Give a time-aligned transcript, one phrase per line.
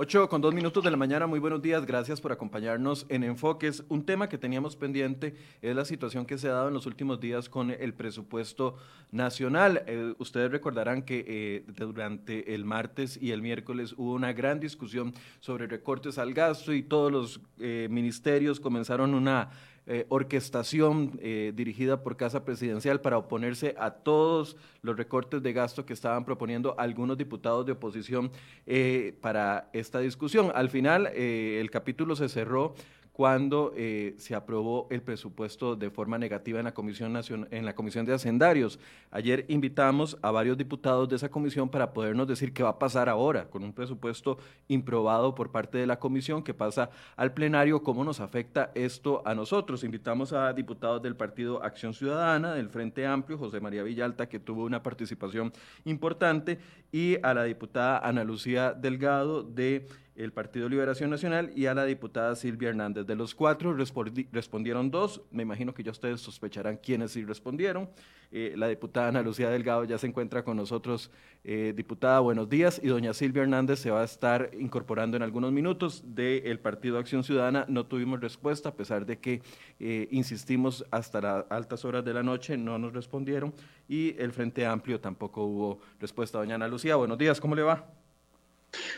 [0.00, 3.82] 8 con dos minutos de la mañana, muy buenos días, gracias por acompañarnos en Enfoques.
[3.88, 7.18] Un tema que teníamos pendiente es la situación que se ha dado en los últimos
[7.18, 8.76] días con el presupuesto
[9.10, 9.82] nacional.
[9.88, 15.14] Eh, ustedes recordarán que eh, durante el martes y el miércoles hubo una gran discusión
[15.40, 19.50] sobre recortes al gasto y todos los eh, ministerios comenzaron una
[19.90, 25.86] eh, orquestación eh, dirigida por Casa Presidencial para oponerse a todos los recortes de gasto
[25.86, 28.30] que estaban proponiendo algunos diputados de oposición
[28.66, 30.52] eh, para esta discusión.
[30.54, 32.74] Al final, el capítulo se cerró
[33.18, 38.06] cuando eh, se aprobó el presupuesto de forma negativa en la, Comisión en la Comisión
[38.06, 38.78] de Hacendarios.
[39.10, 43.08] Ayer invitamos a varios diputados de esa comisión para podernos decir qué va a pasar
[43.08, 48.04] ahora con un presupuesto improbado por parte de la comisión que pasa al plenario, cómo
[48.04, 49.82] nos afecta esto a nosotros.
[49.82, 54.62] Invitamos a diputados del Partido Acción Ciudadana, del Frente Amplio, José María Villalta, que tuvo
[54.62, 55.52] una participación
[55.84, 56.60] importante,
[56.92, 61.84] y a la diputada Ana Lucía Delgado de el Partido Liberación Nacional y a la
[61.84, 63.06] diputada Silvia Hernández.
[63.06, 67.88] De los cuatro respondieron dos, me imagino que ya ustedes sospecharán quiénes sí respondieron.
[68.32, 71.12] Eh, la diputada Ana Lucía Delgado ya se encuentra con nosotros.
[71.44, 72.80] Eh, diputada, buenos días.
[72.82, 77.22] Y doña Silvia Hernández se va a estar incorporando en algunos minutos del Partido Acción
[77.22, 77.64] Ciudadana.
[77.68, 79.40] No tuvimos respuesta, a pesar de que
[79.78, 83.54] eh, insistimos hasta las altas horas de la noche, no nos respondieron.
[83.88, 86.38] Y el Frente Amplio tampoco hubo respuesta.
[86.38, 87.86] Doña Ana Lucía, buenos días, ¿cómo le va?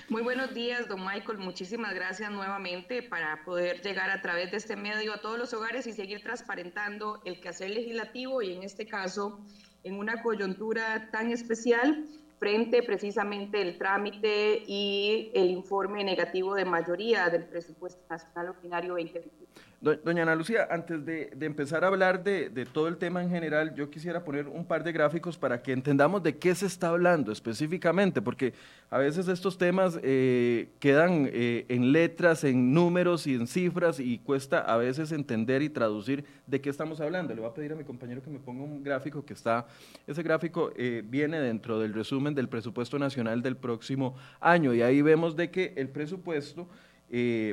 [0.08, 1.38] Muy buenos días, don Michael.
[1.38, 5.86] Muchísimas gracias nuevamente para poder llegar a través de este medio a todos los hogares
[5.86, 9.38] y seguir transparentando el quehacer legislativo y en este caso
[9.84, 12.06] en una coyuntura tan especial
[12.40, 19.69] frente precisamente el trámite y el informe negativo de mayoría del presupuesto nacional ordinario 2021.
[19.80, 23.88] Doña Ana Lucía, antes de, empezar a hablar de, todo el tema en general, yo
[23.88, 28.20] quisiera poner un par de gráficos para que entendamos de qué se está hablando específicamente,
[28.20, 28.52] porque
[28.90, 34.18] a veces estos temas eh, quedan eh, en letras, en números y en cifras y
[34.18, 37.34] cuesta a veces entender y traducir de qué estamos hablando.
[37.34, 39.66] Le voy a pedir a mi compañero que me ponga un gráfico que está,
[40.06, 45.00] ese gráfico eh, viene dentro del resumen del presupuesto nacional del próximo año y ahí
[45.00, 46.68] vemos de que el presupuesto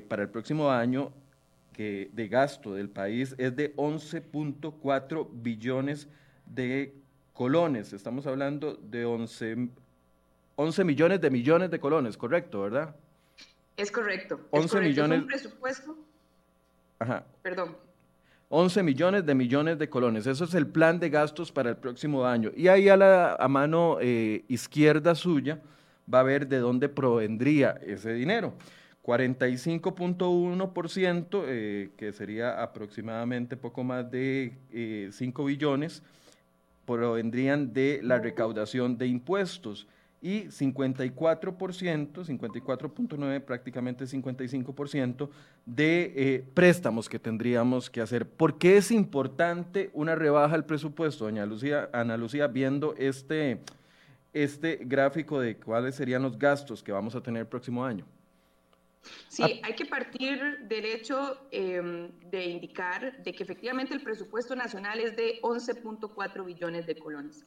[0.09, 1.11] para el próximo año
[1.77, 6.07] de gasto del país es de 11.4 billones
[6.45, 6.95] de
[7.33, 7.93] colones.
[7.93, 9.69] Estamos hablando de 11,
[10.55, 12.95] 11 millones de millones de colones, correcto, ¿verdad?
[13.77, 14.39] Es correcto.
[14.49, 15.17] 11 millones.
[15.17, 15.97] Es un presupuesto.
[16.99, 17.23] Ajá.
[17.43, 17.77] Perdón.
[18.49, 20.25] 11 millones de millones de colones.
[20.25, 22.51] Eso es el plan de gastos para el próximo año.
[22.55, 25.61] Y ahí a la a mano eh, izquierda suya
[26.11, 28.53] va a ver de dónde provendría ese dinero.
[29.07, 34.57] 45.1%, eh, que sería aproximadamente poco más de
[35.13, 36.03] 5 eh, billones,
[36.85, 39.87] provendrían de la recaudación de impuestos
[40.21, 45.29] y 54%, 54.9, prácticamente 55%
[45.65, 48.27] de eh, préstamos que tendríamos que hacer.
[48.27, 53.61] ¿Por qué es importante una rebaja al presupuesto, doña Lucía, Ana Lucía, viendo este,
[54.33, 58.03] este gráfico de cuáles serían los gastos que vamos a tener el próximo año?
[59.27, 59.67] Sí, ah.
[59.67, 65.15] hay que partir del hecho em, de indicar de que efectivamente el presupuesto nacional es
[65.15, 67.45] de 11.4 billones de colones.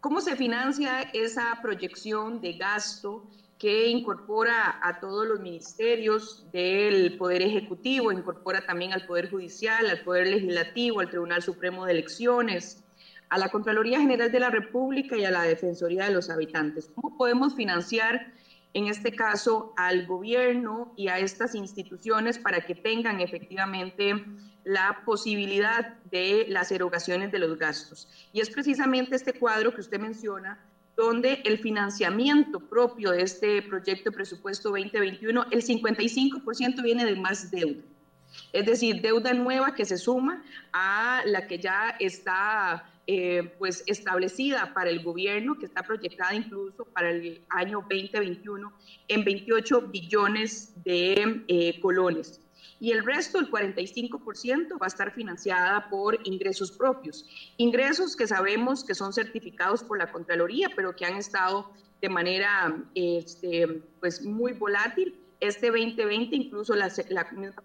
[0.00, 7.42] ¿Cómo se financia esa proyección de gasto que incorpora a todos los ministerios del Poder
[7.42, 12.82] Ejecutivo, incorpora también al Poder Judicial, al Poder Legislativo, al Tribunal Supremo de Elecciones,
[13.28, 16.90] a la Contraloría General de la República y a la Defensoría de los Habitantes?
[16.94, 18.32] ¿Cómo podemos financiar
[18.72, 24.24] en este caso al gobierno y a estas instituciones para que tengan efectivamente
[24.64, 28.08] la posibilidad de las erogaciones de los gastos.
[28.32, 30.64] Y es precisamente este cuadro que usted menciona,
[30.96, 37.50] donde el financiamiento propio de este proyecto de presupuesto 2021, el 55% viene de más
[37.50, 37.82] deuda.
[38.52, 40.42] Es decir, deuda nueva que se suma
[40.72, 46.84] a la que ya está eh, pues establecida para el gobierno, que está proyectada incluso
[46.84, 48.72] para el año 2021
[49.08, 52.40] en 28 billones de eh, colones.
[52.78, 57.26] Y el resto, el 45%, va a estar financiada por ingresos propios.
[57.58, 61.70] Ingresos que sabemos que son certificados por la Contraloría, pero que han estado
[62.00, 67.62] de manera este, pues muy volátil este 2020 incluso la, la misma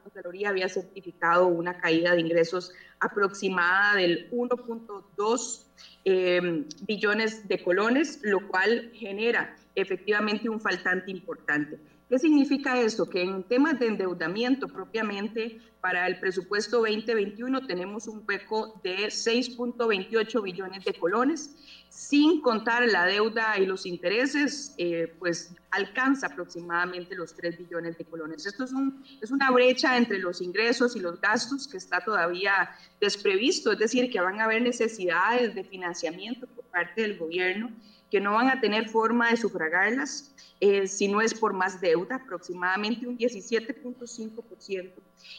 [0.47, 5.65] había certificado una caída de ingresos aproximada del 1.2
[6.05, 11.77] em, billones de colones, lo cual genera efectivamente un faltante importante.
[12.07, 13.09] ¿Qué significa esto?
[13.09, 20.43] Que en temas de endeudamiento propiamente para el presupuesto 2021 tenemos un hueco de 6.28
[20.43, 21.55] billones de colones,
[21.89, 28.05] sin contar la deuda y los intereses, eh, pues alcanza aproximadamente los 3 billones de
[28.05, 28.45] colones.
[28.45, 32.69] Esto es, un, es una brecha entre los ingresos y los gastos que está todavía
[33.01, 37.71] desprevisto, es decir, que van a haber necesidades de financiamiento por parte del gobierno
[38.11, 42.15] que no van a tener forma de sufragarlas eh, si no es por más deuda,
[42.15, 44.93] aproximadamente un 17.5%.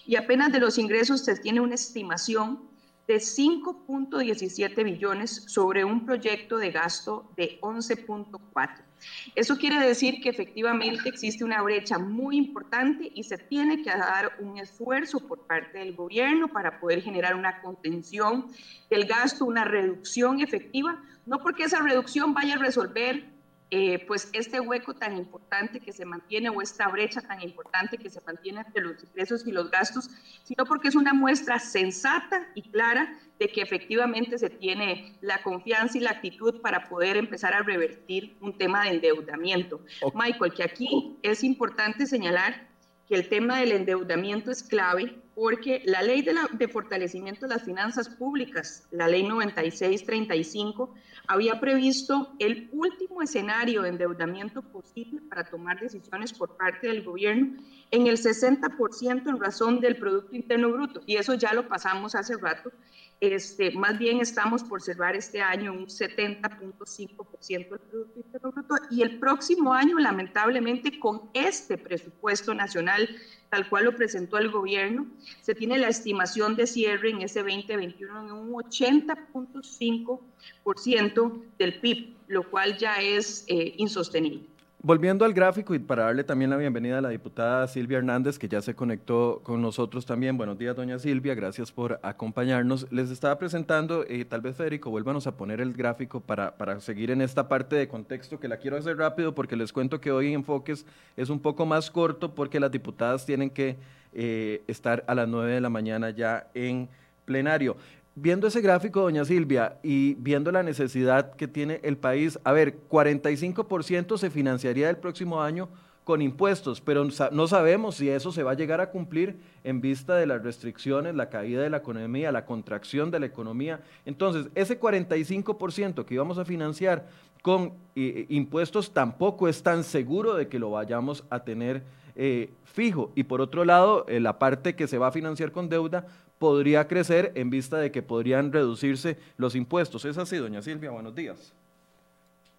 [0.07, 2.69] Y apenas de los ingresos se tiene una estimación
[3.09, 8.87] de 5.17 billones sobre un proyecto de gasto de 11.4.
[9.35, 14.33] Eso quiere decir que efectivamente existe una brecha muy importante y se tiene que dar
[14.41, 18.47] un esfuerzo por parte del gobierno para poder generar una contención
[18.91, 23.37] del gasto, una reducción efectiva, no porque esa reducción vaya a resolver
[23.71, 28.09] eh, pues este hueco tan importante que se mantiene o esta brecha tan importante que
[28.09, 30.09] se mantiene entre los ingresos y los gastos,
[30.45, 35.99] sino porque es una muestra sensata y clara de que efectivamente se tiene la confianza
[35.99, 39.81] y la actitud para poder empezar a revertir un tema de endeudamiento.
[40.15, 42.69] Michael, que aquí es importante señalar
[43.09, 47.63] que el tema del endeudamiento es clave porque la ley de, de, fortalecimiento de las
[47.63, 50.95] finanzas públicas, la ley 9635,
[51.29, 57.63] había previsto el último escenario de endeudamiento posible para tomar decisiones por parte del gobierno
[57.91, 61.03] en el 60% en razón del Producto Interno Bruto.
[61.05, 62.73] Y eso ya lo pasamos hace rato.
[63.21, 69.03] Este, más bien estamos por cerrar este año un 70.5% del Producto Interno Bruto y
[69.03, 73.07] el próximo año, lamentablemente, con este presupuesto nacional
[73.51, 75.07] tal cual lo presentó el gobierno,
[75.43, 82.51] se tiene la estimación de cierre en ese 2021 en un 80.5% del PIB, lo
[82.51, 84.56] cual ya es eh, insostenible.
[84.87, 88.47] Volviendo al gráfico y para darle también la bienvenida a la diputada Silvia Hernández, que
[88.47, 90.37] ya se conectó con nosotros también.
[90.37, 92.87] Buenos días, doña Silvia, gracias por acompañarnos.
[92.93, 97.11] Les estaba presentando, eh, tal vez Federico, vuélvanos a poner el gráfico para, para seguir
[97.11, 100.33] en esta parte de contexto, que la quiero hacer rápido porque les cuento que hoy
[100.33, 100.87] Enfoques
[101.17, 103.77] es un poco más corto porque las diputadas tienen que
[104.15, 106.89] eh, estar a las 9 de la mañana ya en
[107.25, 107.77] plenario
[108.17, 112.79] viendo ese gráfico, doña Silvia, y viendo la necesidad que tiene el país, a ver,
[112.89, 115.69] 45% se financiaría el próximo año
[116.03, 120.15] con impuestos, pero no sabemos si eso se va a llegar a cumplir en vista
[120.15, 123.81] de las restricciones, la caída de la economía, la contracción de la economía.
[124.05, 127.09] Entonces, ese 45% que íbamos a financiar
[127.43, 131.83] con impuestos tampoco es tan seguro de que lo vayamos a tener
[132.17, 133.13] eh, fijo.
[133.15, 136.07] Y por otro lado, eh, la parte que se va a financiar con deuda
[136.39, 140.05] podría crecer en vista de que podrían reducirse los impuestos.
[140.05, 141.53] Es así, doña Silvia, buenos días.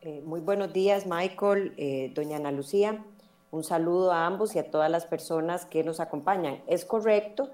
[0.02, 3.04] Eh, muy buenos días, Michael, doña Ana Lucía.
[3.50, 6.62] Un saludo a ambos y a todas las personas que nos acompañan.
[6.68, 7.50] Es correcto.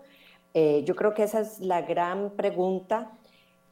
[0.53, 3.11] Yo creo que esa es la gran pregunta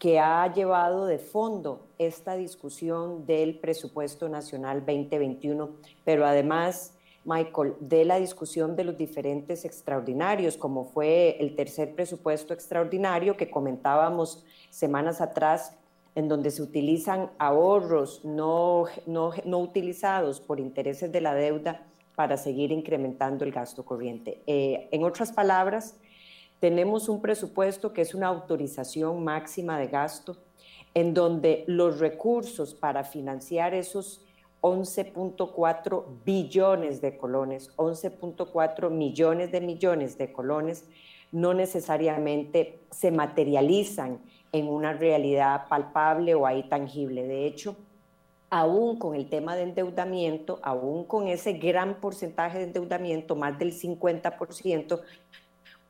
[0.01, 5.69] que ha llevado de fondo esta discusión del presupuesto nacional 2021,
[6.03, 12.53] pero además Michael, de la discusión de los diferentes extraordinarios, como fue el tercer presupuesto
[12.53, 15.77] extraordinario que comentábamos semanas atrás,
[16.15, 21.85] en donde se utilizan ahorros no, no, utilizados por intereses de la deuda
[22.15, 24.41] para seguir incrementando el gasto corriente.
[24.45, 25.95] Eh, en otras palabras,
[26.59, 30.37] tenemos un presupuesto que es una autorización máxima de gasto,
[30.93, 34.25] en donde los recursos para financiar esos
[34.61, 40.87] 11.4 billones de colones, 11.4 millones de millones de colones,
[41.31, 44.19] no necesariamente se materializan
[44.51, 47.23] en una realidad palpable o ahí tangible.
[47.23, 47.75] De hecho,
[48.49, 53.73] aún con el tema de endeudamiento, aún con ese gran porcentaje de endeudamiento, más del
[53.73, 55.01] 50%,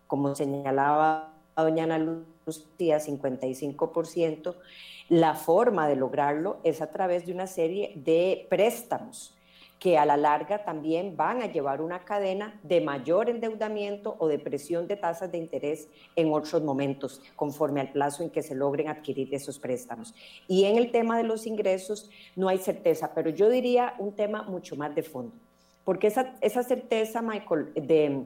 [0.08, 4.56] como señalaba doña Ana Lucía, 55%,
[5.10, 9.36] la forma de lograrlo es a través de una serie de préstamos
[9.82, 14.38] que a la larga también van a llevar una cadena de mayor endeudamiento o de
[14.38, 18.90] presión de tasas de interés en otros momentos, conforme al plazo en que se logren
[18.90, 20.14] adquirir esos préstamos.
[20.48, 24.44] Y en el tema de los ingresos no hay certeza, pero yo diría un tema
[24.44, 25.34] mucho más de fondo,
[25.84, 28.24] porque esa, esa certeza, Michael, de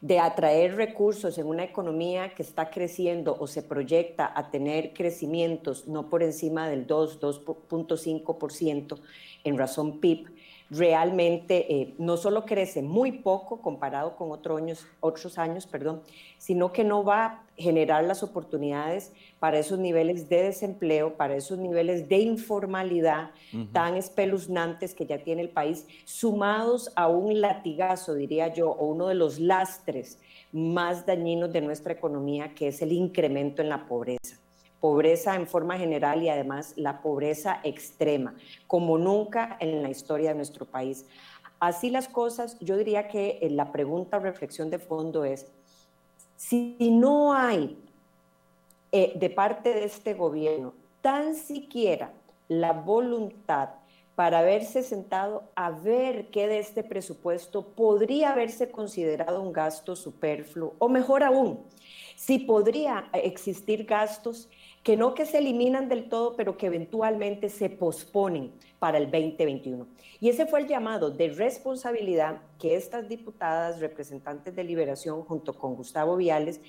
[0.00, 5.86] de atraer recursos en una economía que está creciendo o se proyecta a tener crecimientos
[5.86, 8.98] no por encima del 2, 2.5%
[9.44, 10.33] en razón PIB,
[10.70, 16.02] realmente eh, no solo crece muy poco comparado con otros años, otros años, perdón,
[16.38, 21.58] sino que no va a generar las oportunidades para esos niveles de desempleo, para esos
[21.58, 23.30] niveles de informalidad
[23.72, 29.08] tan espeluznantes que ya tiene el país, sumados a un latigazo, diría yo, o uno
[29.08, 30.18] de los lastres
[30.50, 34.43] más dañinos de nuestra economía, que es el incremento en la pobreza
[34.84, 38.34] pobreza en forma general y además la pobreza extrema,
[38.66, 41.06] como nunca en la historia de nuestro país.
[41.58, 45.46] Así las cosas, yo diría que eh, la pregunta o reflexión de fondo es,
[46.36, 47.78] si no hay
[48.92, 52.12] eh, de parte de este gobierno tan siquiera
[52.48, 53.70] la voluntad
[54.14, 60.74] para haberse sentado a ver qué de este presupuesto podría haberse considerado un gasto superfluo,
[60.78, 61.60] o mejor aún,
[62.16, 64.50] si podría existir gastos
[64.84, 69.88] que no que se eliminan del todo, pero que eventualmente se posponen para el 2021.
[70.20, 75.74] Y ese fue el llamado de responsabilidad que estas diputadas representantes de Liberación, junto con
[75.74, 76.60] Gustavo Viales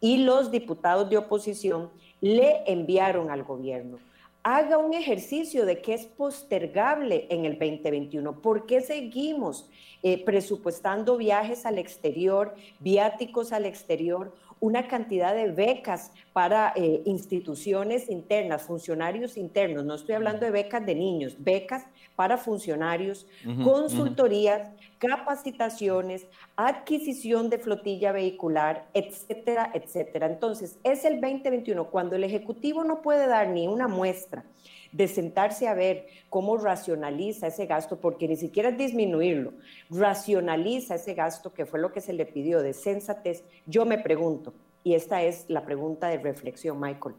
[0.00, 3.98] y los diputados de oposición, le enviaron al gobierno.
[4.42, 8.40] Haga un ejercicio de que es postergable en el 2021.
[8.40, 9.70] ¿Por qué seguimos
[10.02, 14.34] eh, presupuestando viajes al exterior, viáticos al exterior?
[14.60, 20.84] Una cantidad de becas para eh, instituciones internas, funcionarios internos, no estoy hablando de becas
[20.84, 23.26] de niños, becas para funcionarios,
[23.64, 26.26] consultorías, capacitaciones,
[26.56, 30.26] adquisición de flotilla vehicular, etcétera, etcétera.
[30.26, 34.44] Entonces, es el 2021 cuando el Ejecutivo no puede dar ni una muestra
[34.92, 39.52] de sentarse a ver cómo racionaliza ese gasto, porque ni siquiera es disminuirlo,
[39.90, 43.44] racionaliza ese gasto que fue lo que se le pidió de sensatez.
[43.66, 47.14] Yo me pregunto, y esta es la pregunta de reflexión, Michael,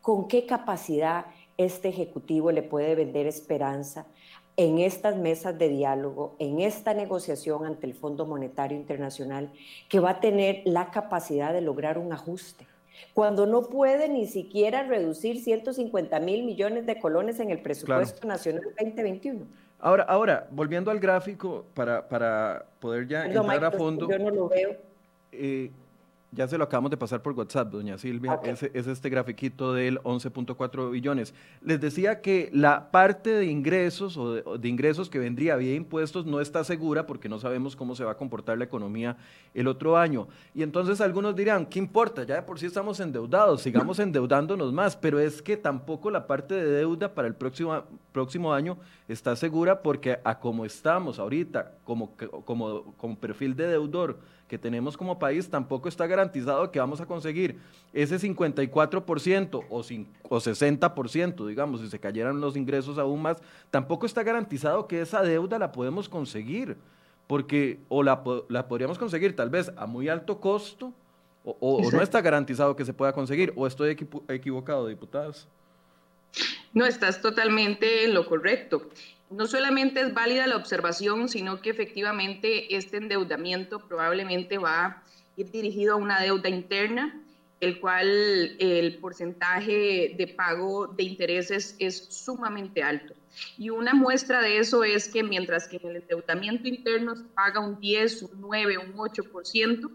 [0.00, 1.26] ¿con qué capacidad
[1.56, 4.06] este Ejecutivo le puede vender esperanza
[4.56, 9.52] en estas mesas de diálogo, en esta negociación ante el Fondo Monetario Internacional,
[9.88, 12.67] que va a tener la capacidad de lograr un ajuste?
[13.14, 18.62] Cuando no puede ni siquiera reducir 150 mil millones de colones en el presupuesto nacional
[18.78, 19.46] 2021.
[19.80, 24.08] Ahora, ahora, volviendo al gráfico, para, para poder ya entrar a fondo.
[24.08, 24.76] Yo no lo veo.
[25.30, 25.70] Eh,
[26.30, 28.38] ya se lo acabamos de pasar por WhatsApp, doña Silvia.
[28.44, 31.34] Es, este grafiquito del 11.4 billones.
[31.62, 36.40] Les decía que la parte de ingresos o de, ingresos que vendría vía impuestos no
[36.40, 39.16] está segura porque no sabemos cómo se va a comportar la economía
[39.54, 40.28] el otro año.
[40.54, 42.24] Y entonces algunos dirán, ¿qué importa?
[42.24, 44.96] Ya de por sí estamos endeudados, sigamos endeudándonos más.
[44.96, 48.76] Pero es que tampoco la parte de deuda para el próximo, próximo año
[49.08, 52.12] está segura porque a como estamos ahorita, como,
[52.44, 57.06] como, como perfil de deudor, que tenemos como país, tampoco está garantizado que vamos a
[57.06, 57.58] conseguir
[57.92, 63.38] ese 54% o, o 60%, digamos, si se cayeran los ingresos aún más,
[63.70, 66.76] tampoco está garantizado que esa deuda la podemos conseguir,
[67.26, 70.92] porque o la, la podríamos conseguir tal vez a muy alto costo,
[71.44, 73.96] o, no está garantizado que se pueda conseguir, o estoy
[74.28, 75.48] equivocado, diputados.
[76.74, 78.90] No, estás totalmente en lo correcto
[79.30, 85.02] no solamente es válida la observación, sino que efectivamente este endeudamiento probablemente va a
[85.36, 87.22] ir dirigido a una deuda interna,
[87.60, 93.14] el cual el porcentaje de pago de intereses es sumamente alto.
[93.56, 97.60] Y una muestra de eso es que mientras que en el endeudamiento interno se paga
[97.60, 99.90] un 10, un 9, un 8%,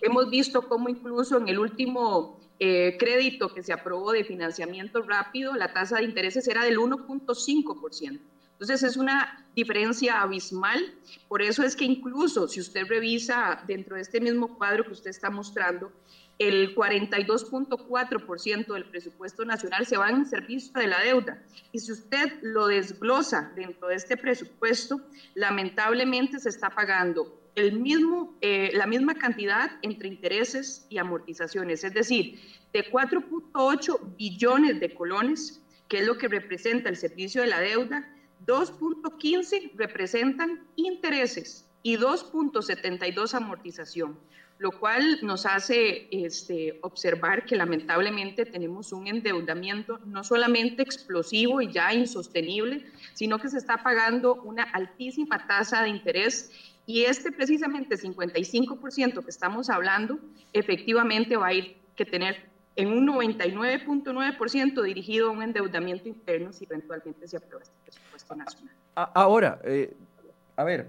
[0.00, 5.54] hemos visto cómo incluso en el último eh, crédito que se aprobó de financiamiento rápido,
[5.54, 8.20] la tasa de intereses era del 1.5%.
[8.52, 10.92] Entonces es una diferencia abismal,
[11.28, 15.10] por eso es que incluso si usted revisa dentro de este mismo cuadro que usted
[15.10, 15.92] está mostrando,
[16.38, 21.42] el 42.4% del presupuesto nacional se va en servicio de la deuda.
[21.72, 25.00] Y si usted lo desglosa dentro de este presupuesto,
[25.34, 31.92] lamentablemente se está pagando el mismo, eh, la misma cantidad entre intereses y amortizaciones, es
[31.92, 32.40] decir,
[32.72, 38.08] de 4.8 billones de colones, que es lo que representa el servicio de la deuda,
[38.46, 44.18] 2.15 representan intereses y 2.72 amortización,
[44.58, 51.72] lo cual nos hace este, observar que lamentablemente tenemos un endeudamiento no solamente explosivo y
[51.72, 52.84] ya insostenible,
[53.14, 56.50] sino que se está pagando una altísima tasa de interés
[56.88, 60.18] y este precisamente 55% que estamos hablando
[60.54, 66.64] efectivamente va a ir que tener en un 99.9% dirigido a un endeudamiento interno si
[66.64, 68.74] eventualmente se aprueba este presupuesto nacional.
[68.94, 69.94] Ahora, eh,
[70.56, 70.88] a ver,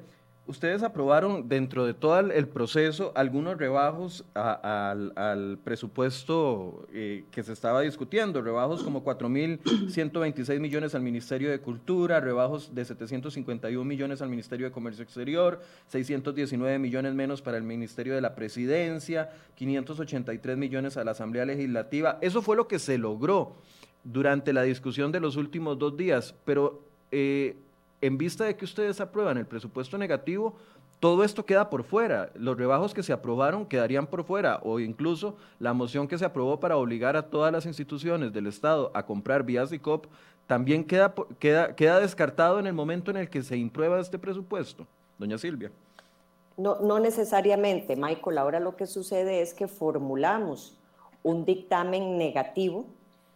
[0.49, 7.81] ustedes aprobaron dentro de todo el proceso algunos rebajos al, presupuesto eh, que se estaba
[7.81, 14.65] discutiendo, rebajos como 4.126 millones al Ministerio de Cultura, rebajos de 751 millones al Ministerio
[14.65, 21.03] de Comercio Exterior, 619 millones menos para el Ministerio de la Presidencia, 583 millones a
[21.03, 22.17] la Asamblea Legislativa.
[22.21, 23.55] Eso fue lo que se logró
[24.03, 26.89] durante la discusión de los últimos dos días, pero...
[27.11, 27.55] Eh,
[28.01, 30.55] en vista de que ustedes aprueban el presupuesto negativo,
[30.99, 32.29] todo esto queda por fuera.
[32.35, 36.59] Los rebajos que se aprobaron quedarían por fuera o incluso la moción que se aprobó
[36.59, 40.07] para obligar a todas las instituciones del Estado a comprar vías y COP
[40.45, 44.85] también queda, queda, queda descartado en el momento en el que se imprueba este presupuesto.
[45.17, 45.71] Doña Silvia.
[46.57, 48.37] No, no necesariamente, Michael.
[48.37, 50.77] Ahora lo que sucede es que formulamos
[51.23, 52.85] un dictamen negativo,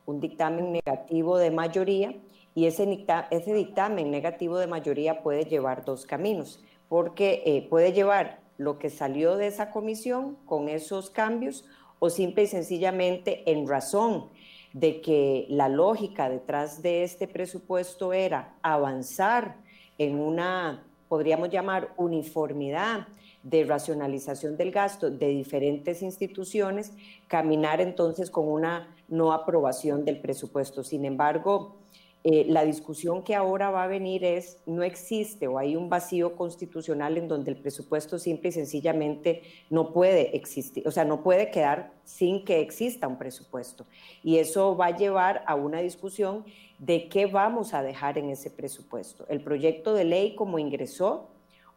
[0.05, 2.13] un dictamen negativo de mayoría,
[2.55, 8.77] y ese, dictamen negativo de mayoría puede llevar dos caminos, porque eh, puede llevar lo
[8.77, 11.65] que salió de esa comisión con esos cambios
[12.00, 14.29] o simple y sencillamente en razón
[14.74, 19.55] de que la lógica detrás de este presupuesto era avanzar
[19.98, 23.07] en una, podríamos llamar, uniformidad
[23.43, 26.93] de racionalización del gasto de diferentes instituciones,
[27.27, 30.83] caminar entonces con una no aprobación del presupuesto.
[30.83, 31.75] Sin embargo,
[32.25, 36.37] eh, la discusión que ahora va a venir es, no existe o hay un vacío
[36.37, 41.51] constitucional en donde el presupuesto simple y sencillamente no puede existir, o sea, no puede
[41.51, 43.85] quedar sin que exista un presupuesto.
[44.23, 46.45] Y eso va a llevar a una discusión
[46.79, 49.25] de qué vamos a dejar en ese presupuesto.
[49.27, 51.29] El proyecto de ley como ingresó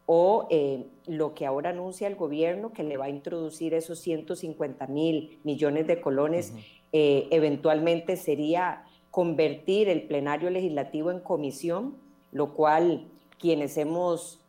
[0.07, 4.87] o eh, lo que ahora anuncia el gobierno que le va a introducir esos 150
[4.87, 6.53] mil millones de colones,
[6.93, 8.85] eh, eventualmente sería
[9.17, 11.97] convertir el plenario legislativo en comisión,
[12.33, 14.43] lo cual quienes hemos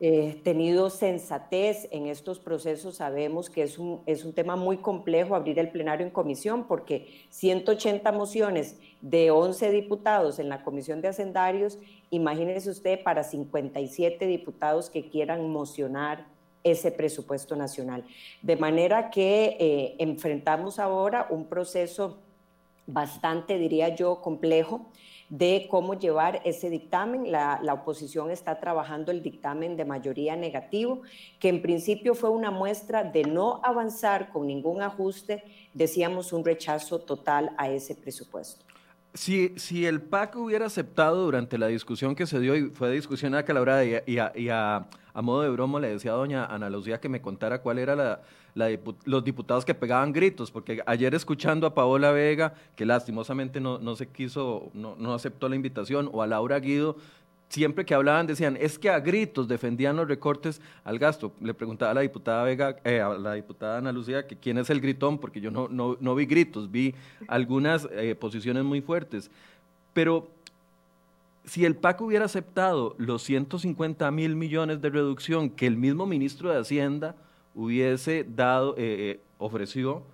[0.00, 5.34] eh, tenido sensatez en estos procesos sabemos que es un, es un tema muy complejo
[5.34, 11.08] abrir el plenario en comisión porque 180 mociones de 11 diputados en la comisión de
[11.08, 16.26] hacendarios, imagínese usted para 57 diputados que quieran mocionar
[16.64, 18.06] ese presupuesto nacional.
[18.40, 22.20] De manera que eh, enfrentamos ahora un proceso
[22.88, 24.90] bastante, diría yo, complejo
[25.28, 27.30] de cómo llevar ese dictamen.
[27.30, 31.02] La, oposición está trabajando el dictamen de mayoría negativo,
[31.38, 36.98] que en principio fue una muestra de no avanzar con ningún ajuste, decíamos un rechazo
[36.98, 38.64] total a ese presupuesto.
[39.14, 43.34] Si, si el PAC hubiera aceptado durante la discusión que se dio, y fue discusión
[43.34, 47.00] acalorada, y, y, y a, a, modo de broma le decía a doña Ana Lucía
[47.00, 48.22] que me contara cuál era la,
[48.54, 53.96] los diputados que pegaban gritos, porque ayer escuchando a Paola Vega, que lastimosamente no, no
[53.96, 56.96] se quiso, no, no aceptó la invitación, o a Laura Guido,
[57.48, 61.32] siempre que hablaban decían, es que a gritos defendían los recortes al gasto.
[61.40, 64.70] Le preguntaba a la diputada Vega, eh, a la diputada Ana Lucía, que quién es
[64.70, 66.94] el gritón, porque yo no, no, no vi gritos, vi
[67.26, 69.30] algunas eh, posiciones muy fuertes.
[69.92, 70.30] Pero
[71.44, 76.50] si el PAC hubiera aceptado los 150 mil millones de reducción que el mismo ministro
[76.50, 77.16] de Hacienda
[77.58, 80.04] hubiese dado, eh, eh, ofreció,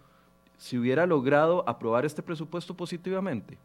[0.56, 3.58] si hubiera logrado aprobar este presupuesto positivamente?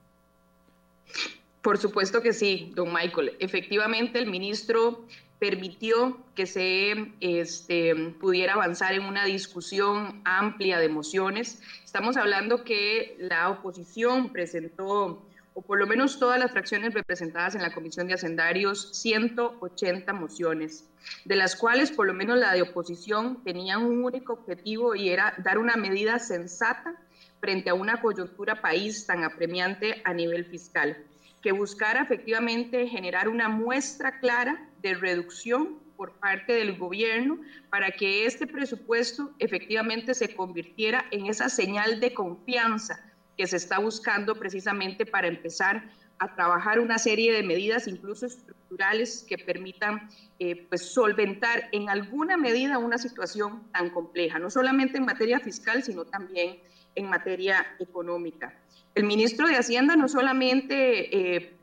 [1.61, 3.37] Por supuesto que sí, don Michael.
[3.39, 5.05] Efectivamente, el ministro
[5.39, 11.61] permitió que se este, pudiera avanzar en una discusión amplia de mociones.
[11.85, 15.25] Estamos hablando que la oposición presentó
[15.61, 20.85] por lo menos todas las fracciones representadas en la Comisión de Hacendarios, 180 mociones,
[21.25, 25.33] de las cuales por lo menos la de oposición tenía un único objetivo y era
[25.37, 26.95] dar una medida sensata
[27.39, 30.97] frente a una coyuntura país tan apremiante a nivel fiscal,
[31.41, 38.25] que buscara efectivamente generar una muestra clara de reducción por parte del gobierno para que
[38.25, 43.08] este presupuesto efectivamente se convirtiera en esa señal de confianza
[43.39, 49.25] que se está buscando precisamente para empezar a trabajar una serie de medidas, incluso estructurales,
[49.29, 55.05] que permitan eh, pues, solventar en alguna medida una situación tan compleja, no solamente en
[55.05, 56.59] materia fiscal, sino también
[56.95, 58.53] en materia económica.
[58.93, 61.53] El ministro de Hacienda no solamente eh,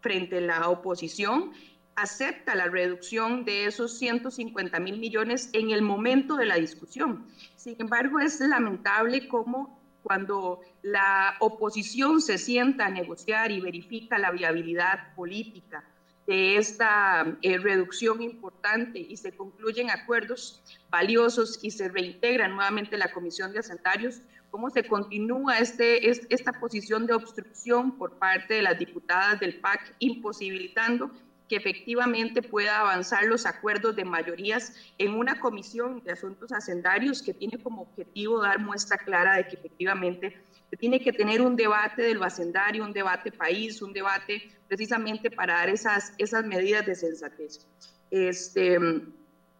[0.00, 1.52] frente a la oposición
[1.96, 7.26] acepta la reducción de esos 150 mil millones en el momento de la discusión.
[7.56, 14.30] Sin embargo, es lamentable cómo cuando la oposición se sienta a negociar y verifica la
[14.30, 15.84] viabilidad política
[16.26, 23.12] de esta eh, reducción importante y se concluyen acuerdos valiosos y se reintegra nuevamente la
[23.12, 28.78] Comisión de Asentarios, cómo se continúa este, esta posición de obstrucción por parte de las
[28.78, 31.10] diputadas del PAC, imposibilitando
[31.48, 37.34] que efectivamente pueda avanzar los acuerdos de mayorías en una comisión de asuntos hacendarios que
[37.34, 42.02] tiene como objetivo dar muestra clara de que efectivamente se tiene que tener un debate
[42.02, 46.94] de lo hacendario, un debate país, un debate precisamente para dar esas, esas medidas de
[46.94, 47.66] sensatez.
[48.10, 48.78] Este,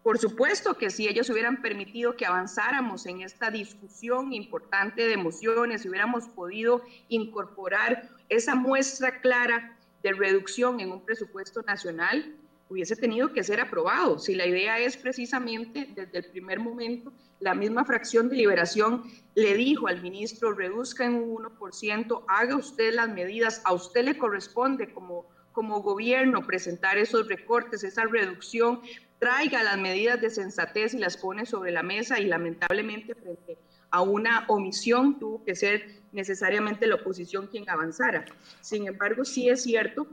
[0.04, 5.84] por supuesto que si ellos hubieran permitido que avanzáramos en esta discusión importante de emociones,
[5.84, 12.36] hubiéramos podido incorporar esa muestra clara de reducción en un presupuesto nacional,
[12.68, 14.18] hubiese tenido que ser aprobado.
[14.18, 19.54] Si la idea es precisamente desde el primer momento, la misma fracción de liberación le
[19.54, 24.92] dijo al ministro, reduzca en un 1%, haga usted las medidas, a usted le corresponde
[24.92, 28.80] como, como gobierno presentar esos recortes, esa reducción,
[29.18, 33.58] traiga las medidas de sensatez y las pone sobre la mesa y lamentablemente frente
[33.90, 38.24] a una omisión tuvo que ser necesariamente la oposición quien avanzara.
[38.60, 40.06] Sin embargo, sí es cierto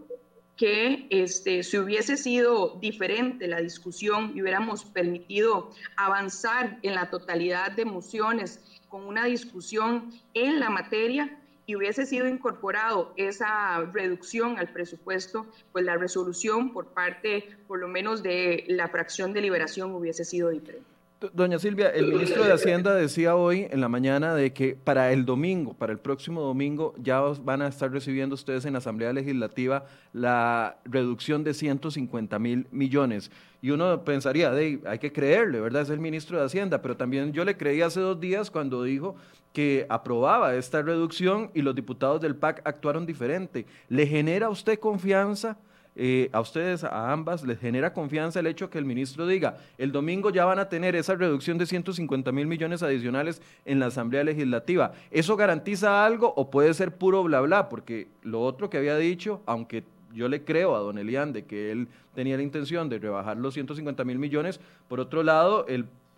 [0.58, 7.72] que este, si hubiese sido diferente la discusión y hubiéramos permitido avanzar en la totalidad
[7.72, 14.70] de mociones con una discusión en la materia, y hubiese sido incorporado esa reducción al
[14.70, 20.24] presupuesto, pues la resolución por parte, por lo menos, de la fracción de liberación hubiese
[20.24, 20.96] sido diferente.
[21.34, 25.25] Doña Silvia, el ministro de Hacienda decía hoy en la mañana de que para el
[25.25, 29.86] domingo, para el próximo domingo, ya van a estar recibiendo ustedes en la Asamblea Legislativa
[30.13, 33.32] la reducción de 150 mil millones.
[33.63, 35.82] Y uno pensaría, hay que creerle, ¿verdad?
[35.82, 39.15] Es el ministro de Hacienda, pero también yo le creí hace dos días cuando dijo
[39.53, 43.65] que aprobaba esta reducción y los diputados del PAC actuaron diferente.
[43.89, 45.58] ¿Le genera a usted confianza?
[45.99, 49.91] Eh, a ustedes, a ambas, les genera confianza el hecho que el ministro diga, el
[49.91, 54.23] domingo ya van a tener esa reducción de 150 mil millones adicionales en la Asamblea
[54.23, 54.91] Legislativa.
[55.10, 57.67] ¿Eso garantiza algo o puede ser puro bla bla?
[57.67, 61.71] Porque lo otro que había dicho, aunque yo le creo a don Elian de que
[61.71, 65.65] él tenía la intención de rebajar los 150 mil millones, por otro lado,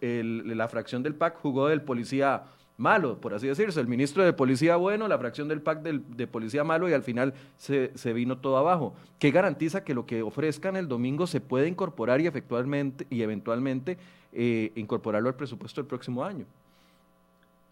[0.01, 2.43] la fracción del PAC jugó del policía
[2.79, 3.79] malo, por así decirse.
[3.79, 7.33] El ministro de Policía bueno, la fracción del PAC de Policía malo y al final
[7.57, 8.93] se, vino todo abajo.
[9.19, 13.97] ¿Qué garantiza que lo que ofrezcan el domingo se puede incorporar y, efectualmente, y eventualmente
[14.31, 16.45] eh, incorporarlo al presupuesto del próximo año?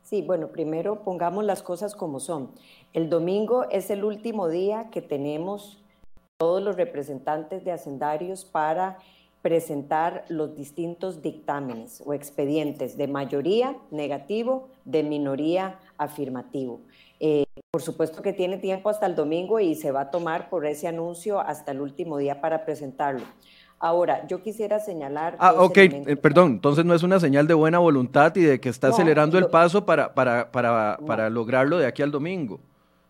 [0.04, 2.52] Sí, bueno, primero pongamos las cosas como son.
[2.94, 5.82] El domingo es el último día que tenemos
[6.38, 9.00] todos los representantes de hacendarios para
[9.48, 16.82] presentar los distintos dictámenes o expedientes de mayoría negativo, de minoría afirmativo.
[17.22, 20.66] Eh, por supuesto que tiene tiempo hasta el domingo y se va a tomar por
[20.66, 23.24] ese anuncio hasta el último día para presentarlo.
[23.80, 25.38] Ahora, yo quisiera señalar...
[25.40, 28.68] Ah, ok, eh, perdón, entonces no es una señal de buena voluntad y de que
[28.68, 32.60] está acelerando el paso para, para, para, para lograrlo de aquí al domingo.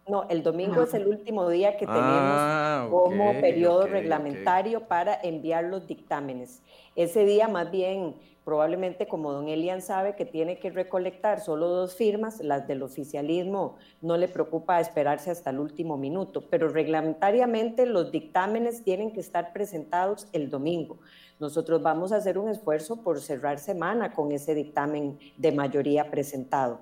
[0.08, 5.66] No, el domingo es el último día que tenemos ah, como periodo reglamentario para enviar
[5.66, 6.62] los dictámenes.
[6.96, 8.16] Ese día más bien,
[8.46, 13.76] probablemente como don Elian sabe que tiene que recolectar solo dos firmas, las del oficialismo
[14.02, 19.52] no le preocupa esperarse hasta el último minuto, pero reglamentariamente los dictámenes tienen que estar
[19.52, 21.00] presentados el domingo.
[21.40, 26.80] Nosotros vamos a hacer un esfuerzo por cerrar semana con ese dictamen de mayoría presentado.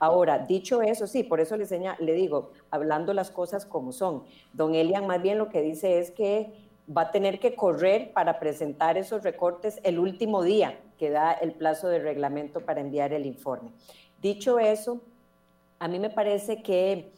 [0.00, 1.66] Ahora, dicho eso, sí, por eso le,
[1.98, 6.10] le digo, hablando las cosas como son, don Elian más bien lo que dice es
[6.10, 6.52] que
[6.96, 11.52] va a tener que correr para presentar esos recortes el último día que da el
[11.52, 13.72] plazo de reglamento para enviar el informe.
[14.20, 15.00] Dicho eso,
[15.78, 17.12] a mí me parece que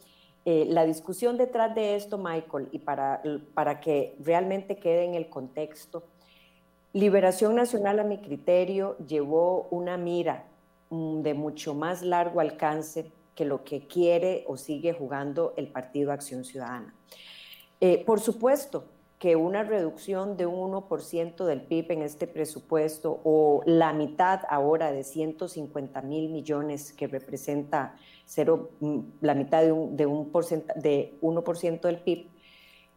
[0.45, 3.21] eh, la discusión detrás de esto, Michael, y para,
[3.53, 6.03] para que realmente quede en el contexto,
[6.93, 10.43] Liberación Nacional a mi criterio llevó una mira
[10.91, 16.43] de mucho más largo alcance que lo que quiere o sigue jugando el Partido Acción
[16.43, 16.93] Ciudadana.
[17.79, 18.85] Eh, por supuesto
[19.17, 24.91] que una reducción de un 1% del PIB en este presupuesto o la mitad ahora
[24.91, 30.31] de 150 mil millones que representa cero, mm, la mitad de, un, de, un
[30.75, 32.29] de 1% del PIB,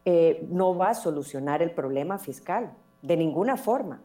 [0.03, 4.01] eh, no va a solucionar el problema fiscal de ninguna forma.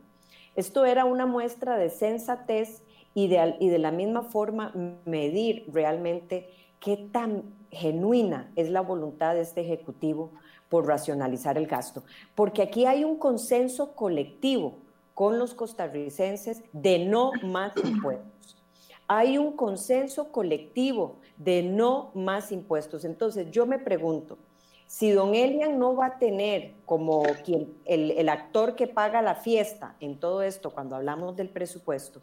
[0.55, 2.83] Esto era una muestra de sensatez
[3.15, 4.73] y de, y de la misma forma
[5.05, 10.33] medir realmente qué tan genuina es la voluntad de este Ejecutivo
[10.69, 12.03] por racionalizar el gasto.
[12.35, 14.79] Porque aquí hay un consenso colectivo
[15.15, 18.57] con los costarricenses de no más impuestos.
[19.07, 23.05] Hay un consenso colectivo de no más impuestos.
[23.05, 24.39] Entonces yo me pregunto,
[24.87, 29.35] si don Elian no va a tener como quien, el, el actor que paga la
[29.35, 32.23] fiesta en todo esto cuando hablamos del presupuesto,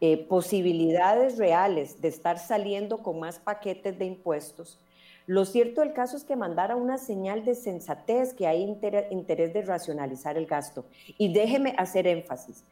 [0.00, 4.78] eh, posibilidades reales de estar saliendo con más paquetes de impuestos,
[5.26, 9.62] Lo cierto del caso es que mandara una señal de sensatez, que hay interés de
[9.62, 10.86] racionalizar el gasto.
[11.18, 12.64] Y déjeme hacer énfasis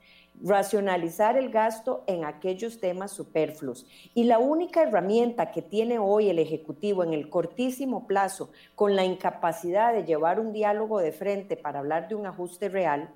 [0.43, 3.87] racionalizar el gasto en aquellos temas superfluos.
[4.14, 9.05] Y la única herramienta que tiene hoy el Ejecutivo en el cortísimo plazo, con la
[9.05, 13.11] incapacidad de llevar un diálogo de frente para hablar de un ajuste real,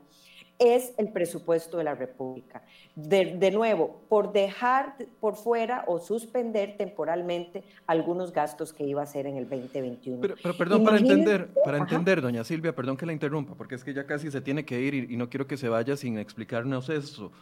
[0.59, 2.63] es el presupuesto de la República.
[2.95, 9.27] De, nuevo, por dejar por fuera o suspender temporalmente algunos gastos que iba a hacer
[9.27, 10.21] en el 2021.
[10.21, 13.95] Pero, perdón, para entender, para entender, doña Silvia, perdón que la interrumpa, porque es que
[13.95, 17.33] ya casi se tiene que ir y, no quiero que se vaya sin explicarnos eso.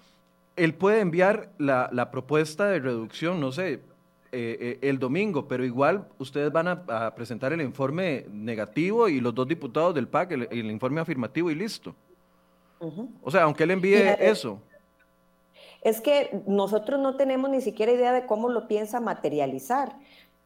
[0.56, 3.80] Él puede enviar la, propuesta de reducción, no sé, eh,
[4.32, 9.48] eh, el domingo, pero igual ustedes van a, presentar el informe negativo y los dos
[9.48, 11.94] diputados del PAC el informe afirmativo y listo.
[13.22, 14.60] O sea, aunque él envíe eso.
[15.82, 19.96] Es que nosotros no tenemos ni siquiera idea de cómo lo piensa materializar.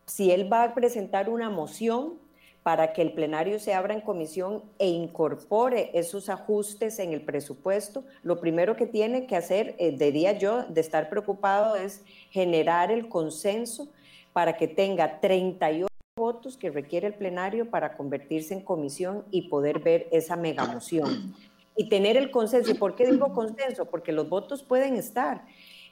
[0.07, 2.15] Si él va a presentar una moción
[2.63, 8.05] para que el plenario se abra en comisión e incorpore esos ajustes en el presupuesto,
[8.23, 13.09] lo primero que tiene que hacer, eh, diría yo, de estar preocupado es generar el
[13.09, 13.89] consenso
[14.33, 19.81] para que tenga 38 votos que requiere el plenario para convertirse en comisión y poder
[19.81, 21.35] ver esa megamoción
[21.77, 22.71] y tener el consenso.
[22.71, 23.87] ¿Y por qué digo consenso?
[23.87, 25.45] Porque los votos pueden estar,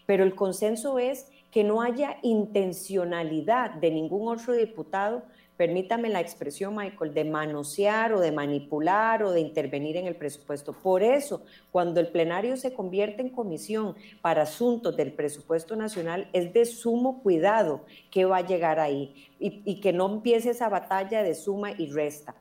[0.07, 5.23] pero el consenso es que no haya intencionalidad de ningún otro diputado,
[5.59, 10.73] permítame la expresión, Michael, de manosear o de manipular o de intervenir en el presupuesto.
[10.73, 16.55] Por eso, cuando el plenario se convierte en comisión para asuntos del presupuesto nacional, es
[16.55, 21.23] de sumo cuidado que va a llegar ahí y, y que no empiece esa batalla
[21.23, 22.35] de suma y resta.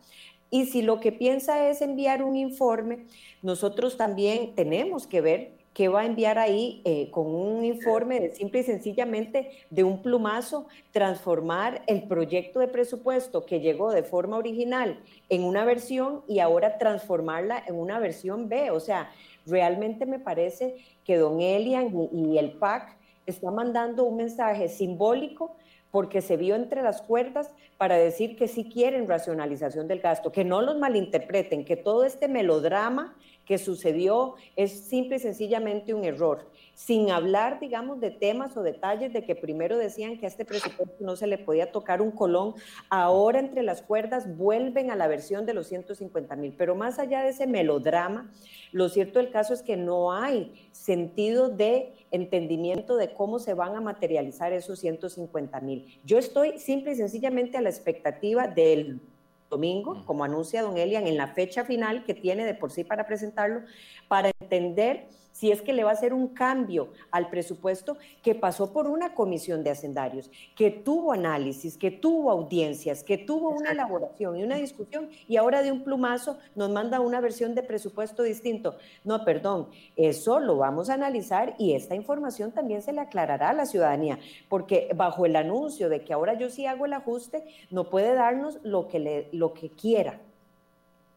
[0.51, 3.05] Y si lo que piensa es enviar un informe,
[3.41, 8.35] nosotros también tenemos que ver qué va a enviar ahí eh, con un informe de
[8.35, 14.37] simple y sencillamente de un plumazo, transformar el proyecto de presupuesto que llegó de forma
[14.37, 18.71] original en una versión y ahora transformarla en una versión B.
[18.71, 19.09] O sea,
[19.45, 25.55] realmente me parece que don Elian y el PAC está mandando un mensaje simbólico
[25.91, 30.43] porque se vio entre las cuerdas para decir que sí quieren racionalización del gasto, que
[30.43, 36.47] no los malinterpreten, que todo este melodrama que sucedió es simple y sencillamente un error,
[36.75, 40.95] sin hablar, digamos, de temas o detalles de que primero decían que a este presupuesto
[40.99, 42.53] no se le podía tocar un colón,
[42.91, 47.23] ahora entre las cuerdas vuelven a la versión de los 150 mil, pero más allá
[47.23, 48.31] de ese melodrama,
[48.71, 53.75] lo cierto del caso es que no hay sentido de entendimiento de cómo se van
[53.75, 55.99] a materializar esos 150 mil.
[56.05, 59.01] Yo estoy simple y sencillamente a la expectativa del
[59.49, 63.05] domingo, como anuncia don Elian, en la fecha final que tiene de por sí para
[63.07, 63.61] presentarlo,
[64.07, 68.73] para entender si es que le va a hacer un cambio al presupuesto que pasó
[68.73, 74.37] por una comisión de hacendarios, que tuvo análisis, que tuvo audiencias, que tuvo una elaboración
[74.37, 78.77] y una discusión, y ahora de un plumazo nos manda una versión de presupuesto distinto.
[79.03, 83.53] No, perdón, eso lo vamos a analizar y esta información también se le aclarará a
[83.53, 87.89] la ciudadanía, porque bajo el anuncio de que ahora yo sí hago el ajuste, no
[87.89, 90.19] puede darnos lo que, le, lo que quiera.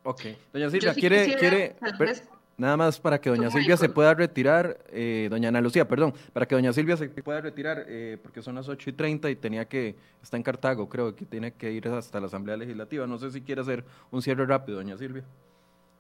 [0.05, 0.23] Ok,
[0.53, 1.77] doña Silvia, quiere, quiere,
[2.57, 6.47] Nada más para que doña Silvia se pueda retirar, eh, doña Ana Lucía, perdón, para
[6.47, 9.65] que doña Silvia se pueda retirar, eh, porque son las 8 y 30 y tenía
[9.65, 13.07] que, está en Cartago, creo que tiene que ir hasta la Asamblea Legislativa.
[13.09, 15.25] No sé si quiere hacer un cierre rápido, doña Silvia.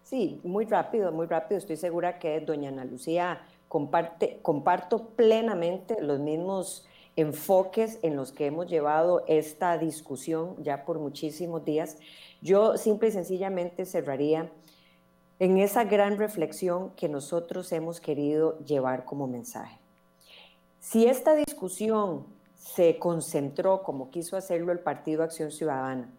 [0.04, 1.58] Sí, muy rápido, muy rápido.
[1.58, 6.86] Estoy segura que doña Ana Lucía comparte, comparto plenamente los mismos
[7.16, 11.98] enfoques en los que hemos llevado esta discusión ya por muchísimos días.
[12.42, 14.50] Yo simple y sencillamente cerraría
[15.38, 19.78] en esa gran reflexión que nosotros hemos querido llevar como mensaje.
[20.80, 26.10] Si esta discusión se concentró, como quiso hacerlo el Partido Acción Ciudadana,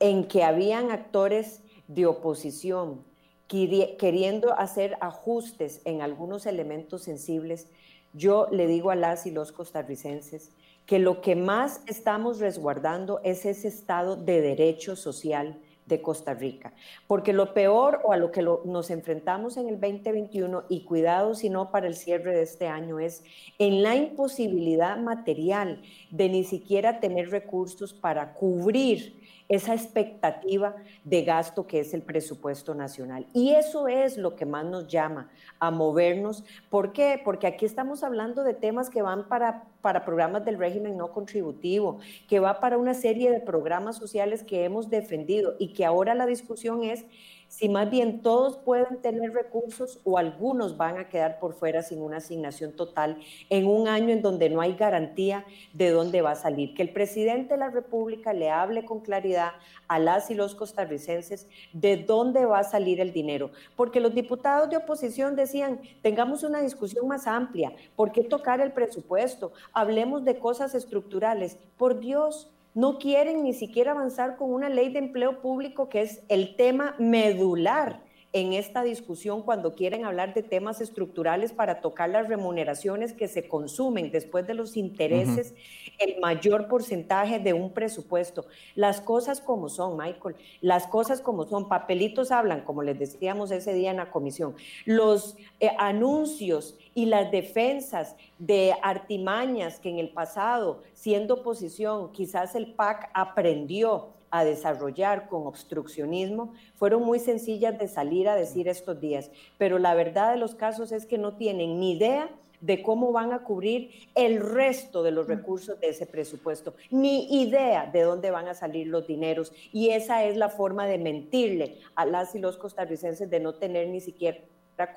[0.00, 3.04] en que habían actores de oposición
[3.48, 7.66] queriendo hacer ajustes en algunos elementos sensibles,
[8.12, 10.50] yo le digo a las y los costarricenses
[10.86, 15.58] que lo que más estamos resguardando es ese estado de derecho social
[15.88, 16.72] de Costa Rica.
[17.06, 21.50] Porque lo peor o a lo que nos enfrentamos en el 2021, y cuidado si
[21.50, 23.24] no para el cierre de este año, es
[23.58, 29.17] en la imposibilidad material de ni siquiera tener recursos para cubrir
[29.48, 33.26] esa expectativa de gasto que es el presupuesto nacional.
[33.32, 36.44] Y eso es lo que más nos llama a movernos.
[36.68, 37.20] ¿Por qué?
[37.24, 41.98] Porque aquí estamos hablando de temas que van para, para programas del régimen no contributivo,
[42.28, 46.26] que va para una serie de programas sociales que hemos defendido y que ahora la
[46.26, 47.06] discusión es
[47.48, 52.02] si más bien todos pueden tener recursos o algunos van a quedar por fuera sin
[52.02, 56.36] una asignación total en un año en donde no hay garantía de dónde va a
[56.36, 56.74] salir.
[56.74, 59.52] Que el presidente de la República le hable con claridad
[59.88, 63.50] a las y los costarricenses de dónde va a salir el dinero.
[63.76, 68.72] Porque los diputados de oposición decían, tengamos una discusión más amplia, ¿por qué tocar el
[68.72, 69.52] presupuesto?
[69.72, 71.56] Hablemos de cosas estructurales.
[71.76, 76.22] Por Dios, no quieren ni siquiera avanzar con una ley de empleo público que es
[76.28, 82.28] el tema medular en esta discusión cuando quieren hablar de temas estructurales para tocar las
[82.28, 85.54] remuneraciones que se consumen después de los intereses,
[85.98, 88.46] el mayor porcentaje de un presupuesto.
[88.74, 93.72] Las cosas como son, Michael, las cosas como son, papelitos hablan, como les decíamos ese
[93.72, 94.54] día en la comisión.
[94.84, 102.54] Los eh, anuncios y las defensas de artimañas que en el pasado, siendo oposición, quizás
[102.54, 109.00] el PAC aprendió a desarrollar con obstruccionismo fueron muy sencillas de salir a decir estos
[109.00, 113.12] días, pero la verdad de los casos es que no tienen ni idea de cómo
[113.12, 118.30] van a cubrir el resto de los recursos de ese presupuesto, ni idea de dónde
[118.30, 119.52] van a salir los dineros.
[119.72, 123.88] Y esa es la forma de mentirle a las y los costarricenses de no tener
[123.88, 124.38] ni siquiera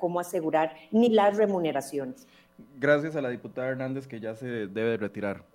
[0.00, 2.26] cómo asegurar ni las remuneraciones.
[2.78, 5.51] Gracias a la diputada Hernández que ya se debe retirar.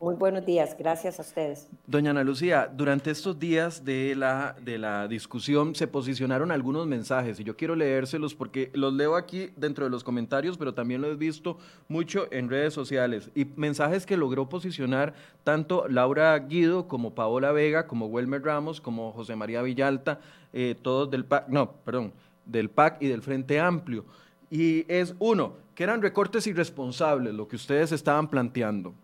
[0.00, 1.68] Muy buenos días, gracias a ustedes.
[1.84, 7.40] Doña Ana Lucía, durante estos días de la, de la discusión se posicionaron algunos mensajes
[7.40, 11.10] y yo quiero leérselos porque los leo aquí dentro de los comentarios, pero también lo
[11.10, 11.58] he visto
[11.88, 17.88] mucho en redes sociales y mensajes que logró posicionar tanto Laura Guido como Paola Vega,
[17.88, 20.20] como Welmer Ramos, como José María Villalta,
[20.52, 22.12] eh, todos del PAC, no, perdón,
[22.46, 24.04] del PAC y del Frente Amplio.
[24.48, 28.94] Y es uno, que eran recortes irresponsables lo que ustedes estaban planteando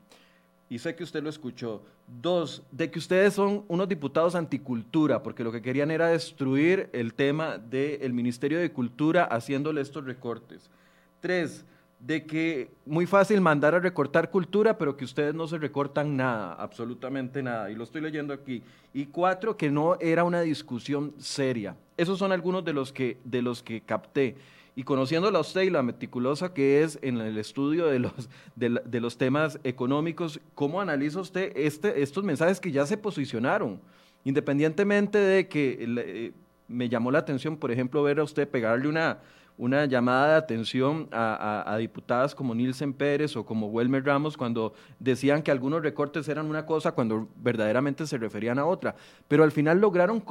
[0.74, 1.82] y sé que usted lo escuchó.
[2.20, 7.14] Dos, de que ustedes son unos diputados anticultura, porque lo que querían era destruir el
[7.14, 10.68] tema del Ministerio de Cultura haciéndole estos recortes.
[11.20, 11.64] Tres,
[12.00, 16.54] de que muy fácil mandar a recortar cultura, pero que ustedes no se recortan nada,
[16.54, 18.60] absolutamente nada, y lo estoy leyendo aquí.
[18.92, 21.76] Y cuatro, que no era una discusión seria.
[21.96, 24.34] Esos son algunos de los que, de los que capté.
[24.76, 29.00] Y conociéndola a usted y la meticulosa que es en el estudio de los, de,
[29.00, 33.80] los temas económicos, ¿cómo analiza usted este, estos mensajes que ya se posicionaron?
[34.24, 36.32] Independientemente de que eh,
[36.66, 39.18] me llamó la atención, por ejemplo, ver a usted pegarle una,
[39.56, 45.42] una llamada de atención a, diputadas como Nielsen Pérez o como Welmer Ramos cuando decían
[45.42, 48.96] que algunos recortes eran una cosa cuando verdaderamente se referían a otra.
[49.28, 50.22] Pero al final lograron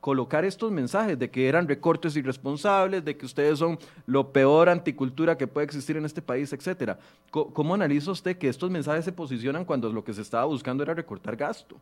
[0.00, 5.36] colocar estos mensajes de que eran recortes irresponsables, de que ustedes son lo peor anticultura
[5.36, 6.98] que puede existir en este país, etcétera.
[7.30, 10.94] ¿Cómo analiza usted que estos mensajes se posicionan cuando lo que se estaba buscando era
[10.94, 11.76] recortar gasto?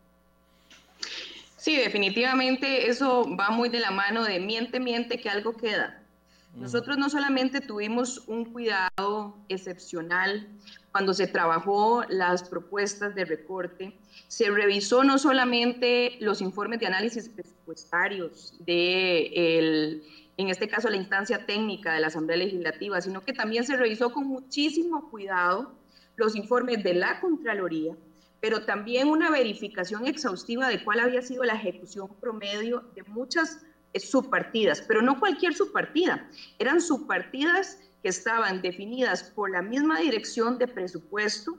[1.57, 5.98] Sí, definitivamente eso va muy de la mano de miente, miente que algo queda.
[6.59, 10.49] Nosotros no solamente tuvimos un cuidado excepcional
[10.91, 17.29] cuando se trabajó las propuestas de recorte, se revisó no solamente los informes de análisis
[17.29, 20.03] presupuestarios de
[20.37, 24.13] en este caso la instancia técnica de la Asamblea Legislativa, sino que también se revisó
[24.13, 25.73] con muchísimo cuidado
[26.17, 27.97] los informes de la Contraloría,
[28.41, 34.83] pero también una verificación exhaustiva de cuál había sido la ejecución promedio de muchas subpartidas,
[34.83, 41.57] pero no cualquier subpartida, eran subpartidas que estaban definidas por la misma dirección de presupuesto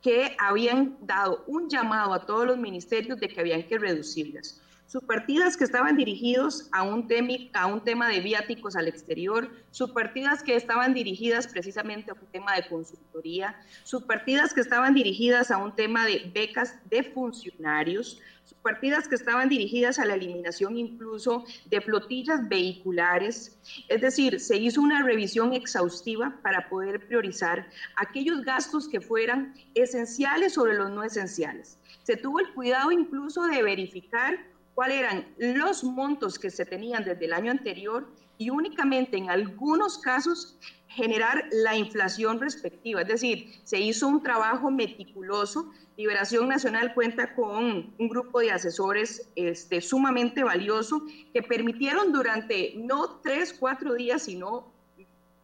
[0.00, 4.60] que habían dado un llamado a todos los ministerios de que habían que reducirlas.
[4.86, 10.42] Subpartidas que estaban dirigidos a un, tema, a un tema de viáticos al exterior, subpartidas
[10.42, 15.74] que estaban dirigidas precisamente a un tema de consultoría, subpartidas que estaban dirigidas a un
[15.74, 18.20] tema de becas de funcionarios,
[18.62, 23.58] subpartidas que estaban dirigidas a la eliminación incluso de flotillas vehiculares.
[23.88, 30.54] Es decir, se hizo una revisión exhaustiva para poder priorizar aquellos gastos que fueran esenciales
[30.54, 31.78] sobre los no esenciales.
[32.04, 34.38] Se tuvo el cuidado incluso de verificar
[34.74, 38.08] cuáles eran los montos que se tenían desde el año anterior
[38.38, 40.58] y únicamente en algunos casos
[40.88, 43.02] generar la inflación respectiva.
[43.02, 45.70] Es decir, se hizo un trabajo meticuloso.
[45.96, 51.02] Liberación Nacional cuenta con un grupo de asesores este, sumamente valioso
[51.32, 54.72] que permitieron durante no tres, cuatro días, sino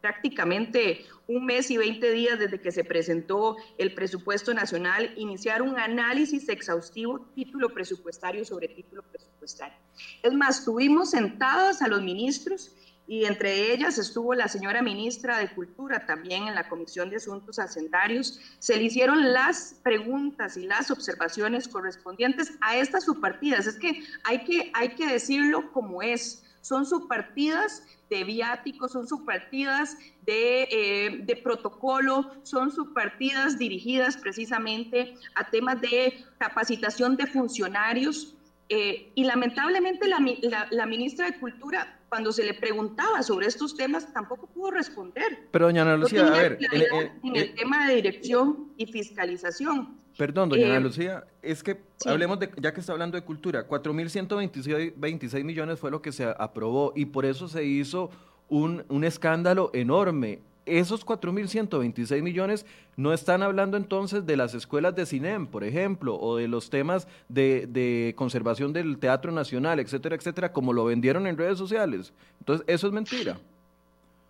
[0.01, 5.79] prácticamente un mes y 20 días desde que se presentó el presupuesto nacional, iniciar un
[5.79, 9.77] análisis exhaustivo, título presupuestario sobre título presupuestario.
[10.23, 12.73] Es más, tuvimos sentados a los ministros
[13.09, 17.59] y entre ellas estuvo la señora ministra de Cultura también en la Comisión de Asuntos
[17.59, 18.39] Hacendarios.
[18.59, 23.67] Se le hicieron las preguntas y las observaciones correspondientes a estas subpartidas.
[23.67, 29.97] Es que hay que, hay que decirlo como es son subpartidas de viáticos, son subpartidas
[30.27, 38.35] de, eh, de, protocolo, son subpartidas dirigidas precisamente a temas de capacitación de funcionarios.
[38.71, 44.13] Eh, y lamentablemente la, la, ministra de Cultura, cuando se le preguntaba sobre estos temas,
[44.13, 45.49] tampoco pudo responder.
[45.51, 46.59] Pero doña Ana Lucía, a ver...
[46.71, 49.98] en el tema de dirección y fiscalización.
[50.19, 53.69] Perdón, doña Ana eh, Lucía, es que hablemos de, ya que está hablando de cultura,
[53.69, 58.11] 4.126 millones fue lo que se aprobó y por eso se hizo
[58.49, 60.41] un, un escándalo enorme.
[60.67, 62.67] Esos 4.126 millones
[62.97, 67.07] no están hablando entonces de las escuelas de CINEM, por ejemplo, o de los temas
[67.29, 72.13] de, de conservación del Teatro Nacional, etcétera, etcétera, como lo vendieron en redes sociales.
[72.41, 73.39] Entonces, eso es mentira.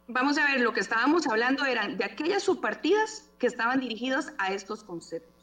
[0.06, 4.52] Vamos a ver, lo que estábamos hablando eran de aquellas subpartidas que estaban dirigidas a
[4.52, 5.37] estos conceptos.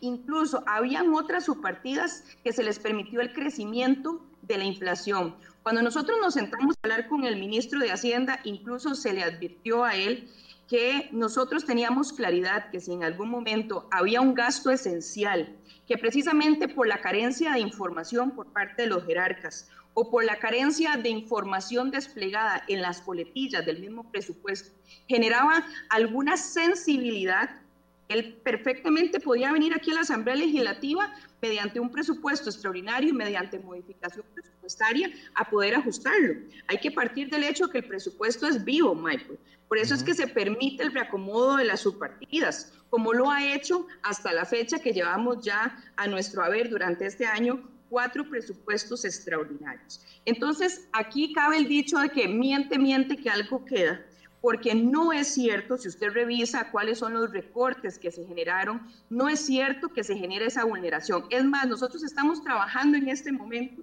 [0.00, 5.36] Incluso habían otras subpartidas que se les permitió el crecimiento de la inflación.
[5.62, 9.84] Cuando nosotros nos sentamos a hablar con el ministro de Hacienda, incluso se le advirtió
[9.84, 10.28] a él
[10.68, 15.56] que nosotros teníamos claridad que si en algún momento había un gasto esencial,
[15.86, 20.36] que precisamente por la carencia de información por parte de los jerarcas o por la
[20.36, 24.70] carencia de información desplegada en las coletillas del mismo presupuesto,
[25.06, 27.60] generaba alguna sensibilidad
[28.08, 33.58] él perfectamente podía venir aquí a la Asamblea Legislativa mediante un presupuesto extraordinario y mediante
[33.58, 36.34] modificación presupuestaria a poder ajustarlo.
[36.68, 39.38] Hay que partir del hecho que el presupuesto es vivo, Michael.
[39.68, 43.86] Por eso es que se permite el reacomodo de las subpartidas, como lo ha hecho
[44.02, 50.00] hasta la fecha que llevamos ya a nuestro haber durante este año cuatro presupuestos extraordinarios.
[50.24, 54.04] Entonces, aquí cabe el dicho de que miente, miente, que algo queda
[54.44, 59.30] porque no es cierto, si usted revisa cuáles son los recortes que se generaron, no
[59.30, 61.24] es cierto que se genere esa vulneración.
[61.30, 63.82] Es más, nosotros estamos trabajando en este momento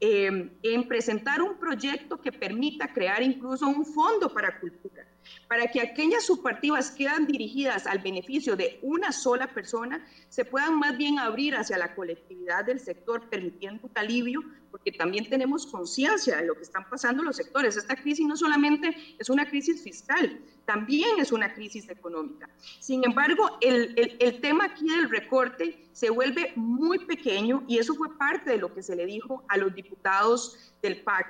[0.00, 5.06] eh, en presentar un proyecto que permita crear incluso un fondo para cultura
[5.48, 10.78] para que aquellas subpartidas que quedan dirigidas al beneficio de una sola persona se puedan
[10.78, 16.36] más bien abrir hacia la colectividad del sector, permitiendo un alivio, porque también tenemos conciencia
[16.36, 17.76] de lo que están pasando los sectores.
[17.76, 20.40] Esta crisis no solamente es una crisis fiscal,
[20.70, 22.48] también es una crisis económica.
[22.78, 28.16] Sin embargo, el, el, tema aquí del recorte se vuelve muy pequeño y eso fue
[28.16, 31.26] parte de lo que se le dijo a los diputados del PAC.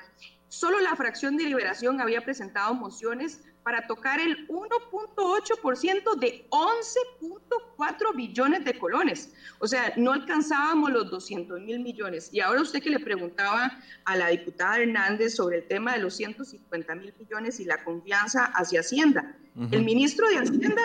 [0.48, 8.64] Solo la fracción de liberación había presentado mociones para tocar el 1.8% de 11.4 billones
[8.64, 9.32] de colones.
[9.58, 12.30] O sea, no alcanzábamos los 200 mil millones.
[12.32, 16.14] Y ahora usted que le preguntaba a la diputada Hernández sobre el tema de los
[16.16, 19.36] 150 mil millones y la confianza hacia Hacienda.
[19.70, 20.82] El ministro de Hacienda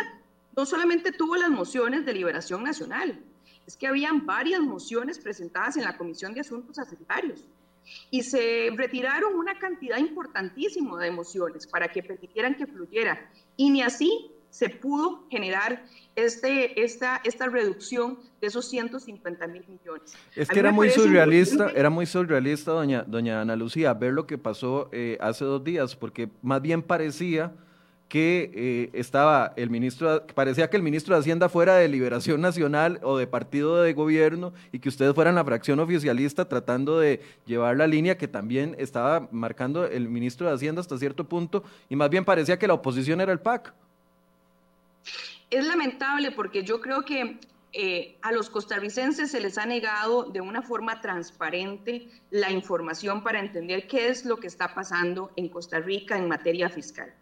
[0.55, 3.19] no solamente tuvo las mociones de liberación nacional,
[3.67, 7.45] es que habían varias mociones presentadas en la Comisión de Asuntos Hacendarios
[8.11, 13.29] y se retiraron una cantidad importantísima de emociones para que permitieran que fluyera.
[13.57, 20.15] Y ni así se pudo generar este, esta, esta reducción de esos 150 mil millones.
[20.33, 24.37] Es que era muy surrealista, era muy surrealista, doña, doña Ana Lucía, ver lo que
[24.37, 27.53] pasó eh, hace dos días, porque más bien parecía
[28.07, 32.99] que eh, estaba el ministro, parecía que el ministro de Hacienda fuera de Liberación Nacional
[33.01, 37.77] o de partido de gobierno y que ustedes fueran la fracción oficialista tratando de llevar
[37.77, 42.09] la línea que también estaba marcando el ministro de Hacienda hasta cierto punto y más
[42.09, 43.73] bien parecía que la oposición era el PAC.
[45.49, 47.39] Es lamentable porque yo creo que
[47.77, 53.41] eh, a los costarricenses se les ha negado de una forma transparente la información para
[53.41, 57.13] entender qué es lo que está pasando en Costa Rica en materia fiscal.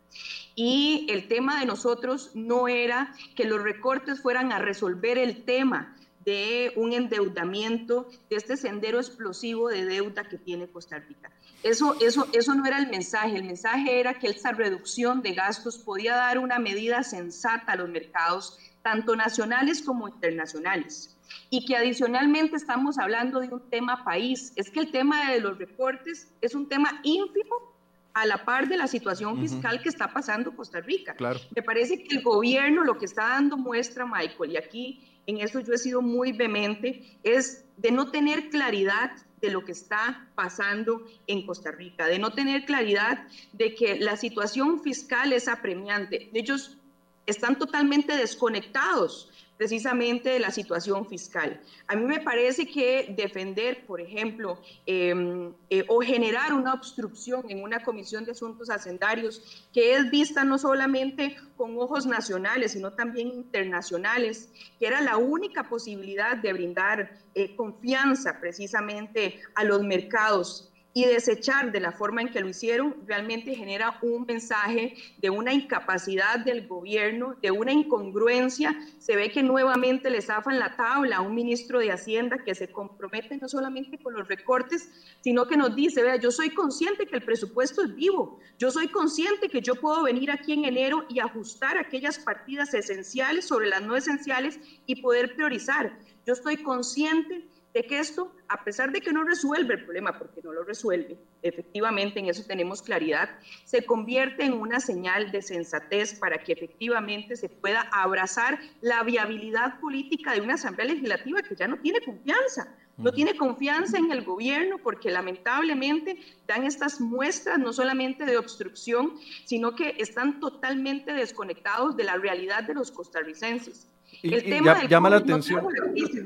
[0.54, 5.97] Y el tema de nosotros no era que los recortes fueran a resolver el tema
[6.24, 11.32] de un endeudamiento, de este sendero explosivo de deuda que tiene Costa Rica.
[11.64, 15.80] Eso, eso, eso no era el mensaje, el mensaje era que esa reducción de gastos
[15.80, 21.17] podía dar una medida sensata a los mercados, tanto nacionales como internacionales.
[21.49, 24.53] Y que adicionalmente estamos hablando de un tema país.
[24.55, 27.73] Es que el tema de los recortes es un tema ínfimo
[28.13, 31.15] a la par de la situación fiscal que está pasando Costa Rica.
[31.55, 35.59] Me parece que el gobierno lo que está dando muestra, Michael, y aquí en eso
[35.61, 39.11] yo he sido muy vehemente, es de no tener claridad
[39.41, 44.15] de lo que está pasando en Costa Rica, de no tener claridad de que la
[44.15, 46.29] situación fiscal es apremiante.
[46.34, 46.77] Ellos
[47.26, 51.61] están totalmente desconectados precisamente de la situación fiscal.
[51.88, 57.63] A mí me parece que defender, por ejemplo, em, eh, o generar una obstrucción en
[57.63, 63.28] una comisión de asuntos hacendarios que es vista no solamente con ojos nacionales, sino también
[63.30, 64.49] internacionales,
[64.80, 71.72] que era la única posibilidad de brindar eh, confianza precisamente a los mercados y desechar
[71.72, 76.68] de la forma en que lo hicieron realmente genera un mensaje de una incapacidad del
[76.68, 78.80] gobierno, de una incongruencia.
[79.00, 82.72] Se ve que nuevamente le zafan la tabla a un ministro de Hacienda que se
[82.72, 84.89] compromete no solamente con los recortes,
[85.22, 88.88] sino que nos dice, vea, yo soy consciente que el presupuesto es vivo, yo soy
[88.88, 93.82] consciente que yo puedo venir aquí en enero y ajustar aquellas partidas esenciales sobre las
[93.82, 95.98] no esenciales y poder priorizar.
[96.26, 100.41] Yo estoy consciente de que esto, a pesar de que no resuelve el problema, porque
[100.43, 103.30] no lo resuelve, efectivamente en eso tenemos claridad,
[103.65, 109.80] se convierte en una señal de sensatez para que efectivamente se pueda abrazar la viabilidad
[109.80, 114.24] política de una Asamblea Legislativa que ya no tiene confianza, no tiene confianza en el
[114.24, 119.15] gobierno porque lamentablemente dan estas muestras no solamente de obstrucción,
[119.45, 123.89] sino que están totalmente desconectados de la realidad de los costarricenses.
[124.21, 125.65] el tema llama la atención.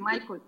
[0.01, 0.41] Michael.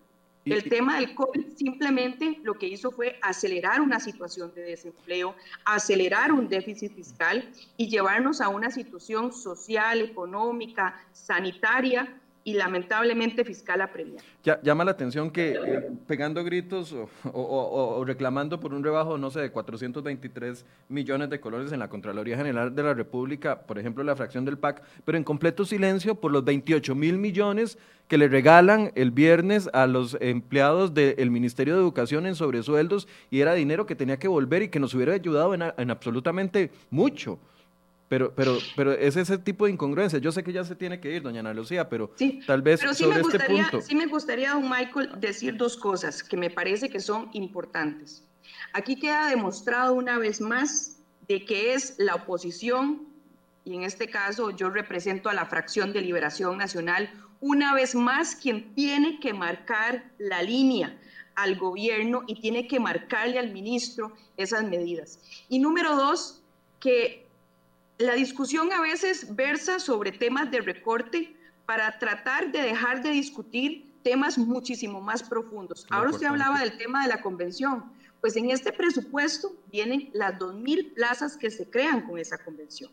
[0.49, 6.31] El tema del COVID simplemente lo que hizo fue acelerar una situación de desempleo, acelerar
[6.31, 7.47] un déficit fiscal
[7.77, 12.19] y llevarnos a una situación social, económica, sanitaria
[12.49, 14.23] y lamentablemente fiscal apremiada.
[14.43, 16.95] Ya, llama la atención que eh, pegando gritos
[17.31, 22.37] o, reclamando por un rebajo, no sé, de 423 millones de colores en la Contraloría
[22.37, 26.31] General de la República, por ejemplo, la fracción del PAC, pero en completo silencio por
[26.31, 27.77] los 28 mil millones
[28.07, 33.41] que le regalan el viernes a los empleados del Ministerio de Educación en sobresueldos y
[33.41, 37.37] era dinero que tenía que volver y que nos hubiera ayudado en absolutamente mucho.
[38.09, 40.17] Pero, pero, pero es ese tipo de incongruencia.
[40.17, 42.11] Yo sé que ya se tiene que ir, doña Ana Lucía, pero
[42.47, 43.81] tal vez sobre este punto.
[43.81, 48.25] Sí me gustaría, don Michael, decir dos cosas que me parece que son importantes.
[48.73, 50.97] Aquí queda demostrado una vez más
[51.27, 53.07] de que es la oposición,
[53.63, 58.35] y en este caso yo represento a la fracción de Liberación Nacional, una vez más
[58.35, 60.97] quien tiene que marcar la línea
[61.35, 65.19] al gobierno y tiene que marcarle al ministro esas medidas.
[65.47, 66.41] Y número dos,
[66.79, 67.28] que
[67.99, 71.35] la discusión a veces versa sobre temas de recorte
[71.65, 75.85] para tratar de dejar de discutir temas muchísimo más profundos.
[75.89, 77.91] Ahora usted hablaba del tema de la convención.
[78.21, 82.91] Pues en este presupuesto vienen las 2.000 plazas que se crean con esa convención.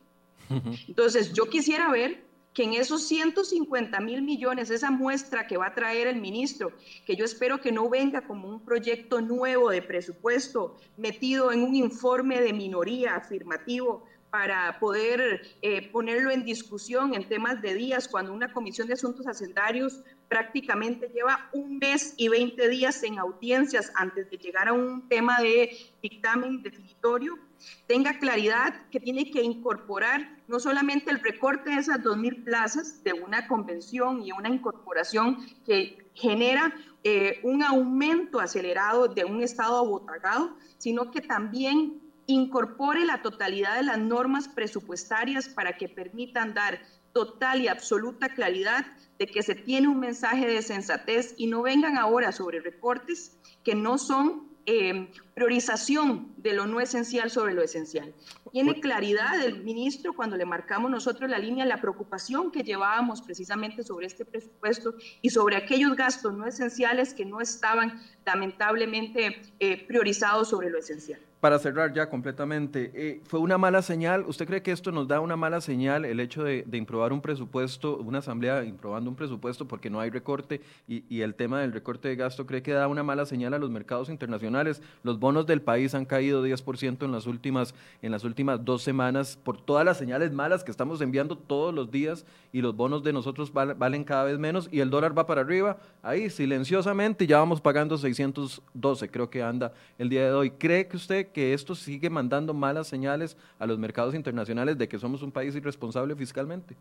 [0.86, 5.74] Entonces, yo quisiera ver que en esos 150 mil millones, esa muestra que va a
[5.74, 6.72] traer el ministro,
[7.04, 11.74] que yo espero que no venga como un proyecto nuevo de presupuesto metido en un
[11.74, 14.04] informe de minoría afirmativo,
[14.36, 19.26] para poder eh, ponerlo en discusión en temas de días, cuando una comisión de asuntos
[19.26, 25.08] hacendarios prácticamente lleva un mes y 20 días en audiencias antes de llegar a un
[25.08, 25.70] tema de
[26.02, 27.38] dictamen definitorio,
[27.86, 33.14] tenga claridad que tiene que incorporar no solamente el recorte de esas 2.000 plazas de
[33.14, 36.74] una convención y una incorporación que genera
[37.04, 43.84] eh, un aumento acelerado de un estado abotagado, sino que también incorpore la totalidad de
[43.84, 46.80] las normas presupuestarias para que permitan dar
[47.12, 48.86] total y absoluta claridad
[49.18, 53.74] de que se tiene un mensaje de sensatez y no vengan ahora sobre recortes que
[53.74, 58.12] no son eh, priorización de lo no esencial sobre lo esencial.
[58.50, 63.84] Tiene claridad el ministro cuando le marcamos nosotros la línea, la preocupación que llevábamos precisamente
[63.84, 70.48] sobre este presupuesto y sobre aquellos gastos no esenciales que no estaban lamentablemente eh, priorizados
[70.48, 74.24] sobre lo esencial para cerrar ya completamente, eh, ¿fue una mala señal?
[74.26, 77.98] ¿Usted cree que esto nos da una mala señal el hecho de, improbar un presupuesto,
[77.98, 82.16] una asamblea improbando un presupuesto porque no hay recorte y, el tema del recorte de
[82.16, 84.80] gasto cree que da una mala señal a los mercados internacionales?
[85.02, 89.38] Los bonos del país han caído 10% en las, últimas, en las últimas dos semanas
[89.42, 93.12] por todas las señales malas que estamos enviando todos los días y los bonos de
[93.12, 97.60] nosotros valen cada vez menos y el dólar va para arriba, ahí silenciosamente ya vamos
[97.60, 100.50] pagando 612, creo que anda el día de hoy.
[100.50, 104.98] ¿Cree que usted que esto sigue mandando malas señales a los mercados internacionales de que
[104.98, 106.76] somos un país irresponsable fiscalmente?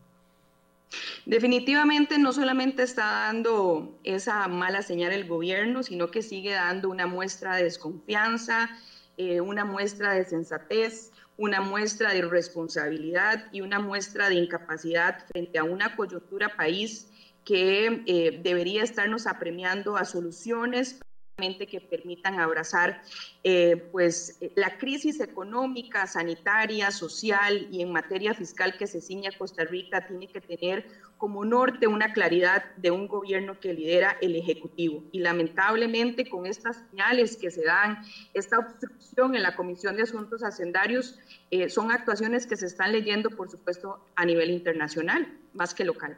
[1.25, 7.07] Definitivamente no solamente está dando esa mala señal el gobierno, sino que sigue dando una
[7.07, 8.69] muestra de desconfianza,
[9.17, 15.57] eh, una muestra de sensatez, una muestra de irresponsabilidad y una muestra de incapacidad frente
[15.57, 17.09] a una coyuntura país
[17.43, 20.99] que eh, debería estarnos apremiando a soluciones
[21.35, 23.01] que permitan abrazar
[23.43, 29.65] eh, pues, la crisis económica, sanitaria, social y en materia fiscal que se ciña Costa
[29.65, 30.85] Rica tiene que tener
[31.17, 35.03] como norte una claridad de un gobierno que lidera el Ejecutivo.
[35.11, 37.97] Y lamentablemente con estas señales que se dan,
[38.33, 41.19] esta obstrucción en la Comisión de Asuntos Hacendarios,
[41.51, 46.17] eh, son actuaciones que se están leyendo, por supuesto, a nivel internacional, más que local.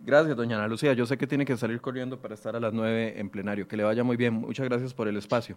[0.00, 0.92] Gracias, doña Ana Lucía.
[0.92, 3.66] Yo sé que tiene que salir corriendo para estar a las nueve en plenario.
[3.66, 4.34] Que le vaya muy bien.
[4.34, 5.56] Muchas gracias por el espacio.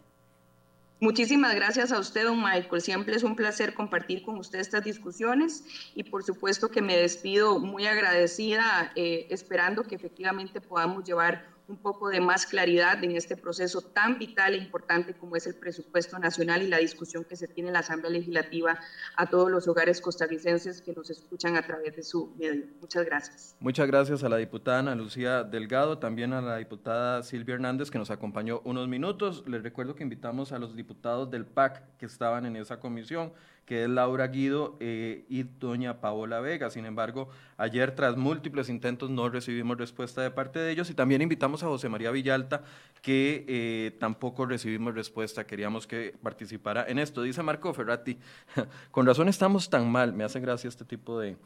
[1.00, 2.80] Muchísimas gracias a usted, don Michael.
[2.80, 5.64] Siempre es un placer compartir con usted estas discusiones
[5.96, 11.78] y por supuesto que me despido muy agradecida, eh, esperando que efectivamente podamos llevar un
[11.78, 16.20] poco de más claridad en este proceso tan vital e importante como es el presupuesto
[16.20, 18.78] nacional y la discusión que se tiene en la Asamblea Legislativa
[19.16, 22.66] a todos los hogares costarricenses que nos escuchan a través de su medio.
[22.82, 23.56] Muchas gracias.
[23.60, 27.98] Muchas gracias a la diputada Ana Lucía Delgado, también a la diputada Silvia Hernández que
[27.98, 29.44] nos acompañó unos minutos.
[29.48, 33.32] Les recuerdo que invitamos a los diputados del PAC que estaban en esa comisión
[33.66, 36.70] que es Laura Guido eh, y doña Paola Vega.
[36.70, 41.22] Sin embargo, ayer tras múltiples intentos no recibimos respuesta de parte de ellos y también
[41.22, 42.64] invitamos a José María Villalta,
[43.02, 45.46] que eh, tampoco recibimos respuesta.
[45.46, 47.22] Queríamos que participara en esto.
[47.22, 48.18] Dice Marco Ferrati,
[48.92, 51.38] con razón estamos tan mal, me hace gracia este tipo de,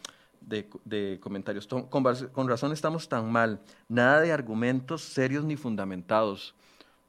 [1.19, 1.67] comentarios.
[1.67, 3.59] Con, razón estamos tan mal.
[3.87, 6.55] Nada de argumentos serios ni fundamentados.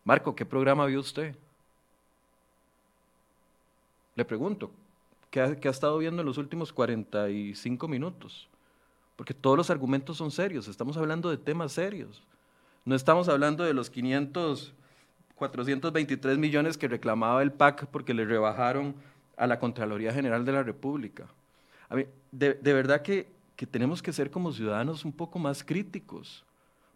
[0.04, 1.34] Marco, ¿qué programa vio usted?
[4.14, 4.70] Le pregunto,
[5.58, 8.48] que ha, estado viendo en los últimos 45 minutos.
[9.16, 12.22] Porque todos los argumentos son serios, estamos hablando de temas serios.
[12.86, 14.72] No estamos hablando de los 500,
[15.34, 18.94] 423 millones que reclamaba el PAC porque le rebajaron
[19.36, 21.26] a la Contraloría General de la República.
[21.90, 21.96] A
[22.32, 23.28] de, verdad que,
[23.70, 26.46] tenemos que ser como ciudadanos un poco más críticos.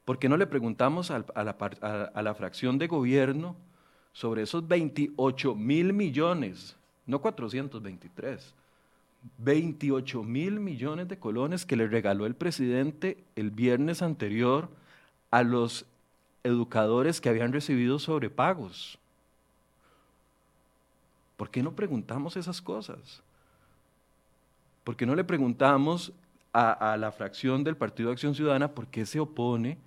[0.06, 3.54] ¿Por qué no le preguntamos a, la, a la fracción de gobierno
[4.12, 6.79] sobre esos 28 mil millones
[7.10, 8.54] no 423,
[9.38, 14.68] 28 mil millones de colones que le regaló el presidente el viernes anterior
[15.30, 15.84] a los
[16.42, 18.98] educadores que habían recibido sobrepagos.
[21.36, 23.22] ¿Por qué no preguntamos esas cosas?
[24.84, 26.12] ¿Por qué no le preguntamos
[26.52, 29.78] a, la fracción del Partido de Acción Ciudadana por qué se opone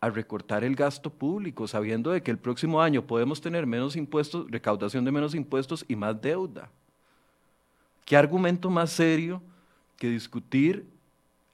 [0.00, 4.50] a recortar el gasto público, sabiendo de que el próximo año podemos tener menos impuestos,
[4.50, 6.70] recaudación de menos impuestos y más deuda.
[8.06, 9.42] ¿Qué argumento más serio
[9.98, 10.86] que discutir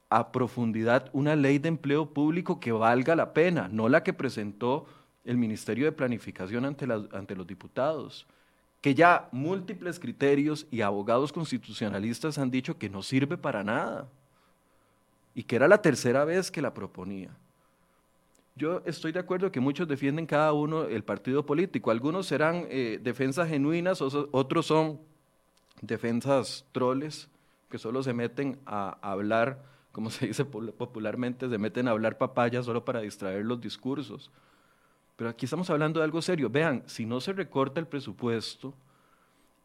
[0.08, 4.86] a profundidad una ley de empleo público que valga la pena, no la que presentó
[5.24, 8.26] el Ministerio de Planificación ante, ante los diputados,
[8.80, 14.06] que ya múltiples criterios y abogados constitucionalistas han dicho que no sirve para nada
[15.34, 17.30] y que era la tercera vez que la proponía?
[18.56, 21.90] Yo estoy de acuerdo que muchos defienden cada uno el partido político.
[21.90, 24.98] Algunos serán eh, defensas genuinas, otros son
[25.82, 27.28] defensas troles
[27.68, 32.62] que solo se meten a, hablar, como se dice popularmente, se meten a hablar papaya
[32.62, 34.30] solo para distraer los discursos.
[35.16, 36.48] Pero aquí estamos hablando de algo serio.
[36.48, 38.72] Vean, si no se recorta el presupuesto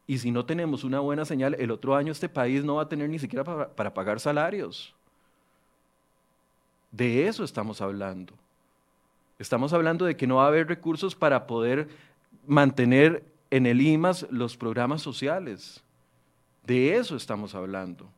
[0.06, 2.88] y si no tenemos una buena señal, el otro año este país no va a
[2.90, 3.42] tener ni siquiera
[3.74, 4.94] para pagar salarios.
[6.90, 8.34] De eso estamos hablando.
[9.42, 11.88] Estamos hablando de que no va a haber recursos para poder
[12.46, 15.82] mantener en el IMAS los programas sociales.
[16.64, 18.08] De eso estamos hablando.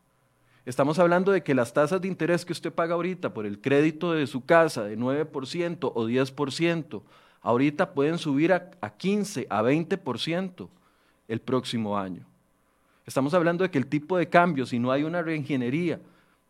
[0.67, 4.13] Estamos hablando de que las tasas de interés que usted paga ahorita por el crédito
[4.13, 7.03] de su casa de 9% o 10%,
[7.41, 10.69] ahorita pueden subir a, 15, a 20%
[11.29, 12.27] el próximo año.
[13.07, 16.01] Estamos hablando de que el tipo de cambio, si no hay una reingeniería,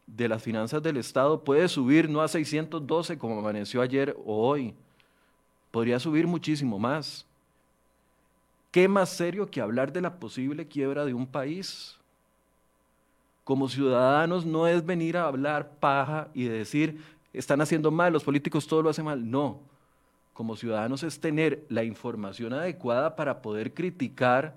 [0.06, 4.74] de las finanzas del Estado puede subir no a 612 como amaneció ayer o hoy,
[5.70, 7.26] podría subir muchísimo más.
[8.70, 11.96] ¿Qué más serio que hablar de la posible quiebra de un país?
[13.44, 17.00] Como ciudadanos no es venir a hablar paja y decir,
[17.32, 19.30] están haciendo mal, los políticos todo lo hacen mal.
[19.30, 19.60] No,
[20.32, 24.56] como ciudadanos es tener la información adecuada para poder criticar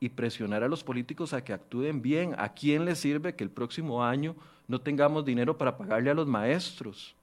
[0.00, 2.34] y presionar a los políticos a que actúen bien.
[2.38, 4.36] ¿A quién les sirve que el próximo año
[4.68, 7.16] no tengamos dinero para pagarle a los maestros.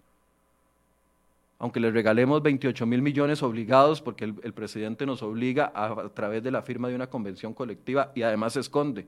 [1.59, 6.51] Aunque les regalemos 28 mil millones obligados, porque el, presidente nos obliga a, través de
[6.51, 9.07] la firma de una convención colectiva y además esconde.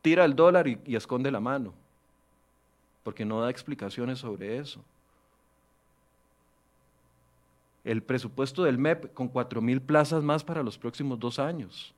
[0.00, 1.72] Tira el dólar y, y esconde la mano,
[3.02, 4.84] porque no da explicaciones sobre eso.
[7.84, 11.94] El presupuesto del MEP con 4 mil plazas más para los próximos dos años.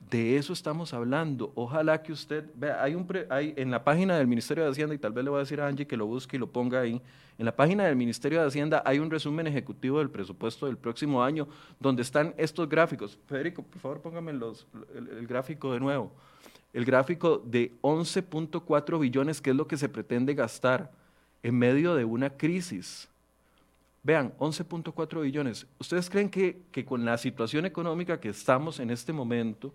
[0.00, 1.52] De eso estamos hablando.
[1.54, 4.98] Ojalá que usted vea, hay un hay, en la página del Ministerio de Hacienda, y
[4.98, 7.02] tal vez le voy a decir a Angie que lo busque y lo ponga ahí,
[7.38, 11.22] en la página del Ministerio de Hacienda hay un resumen ejecutivo del presupuesto del próximo
[11.22, 11.46] año,
[11.78, 13.16] donde están estos gráficos.
[13.26, 16.12] Federico, por favor, póngame los, el, gráfico de nuevo.
[16.72, 20.90] El gráfico de 11.4 billones, que es lo que se pretende gastar
[21.42, 23.08] en medio de una crisis.
[24.02, 25.66] Vean, 11.4 billones.
[25.78, 29.72] ¿Ustedes creen que, que con la situación económica que estamos en este momento,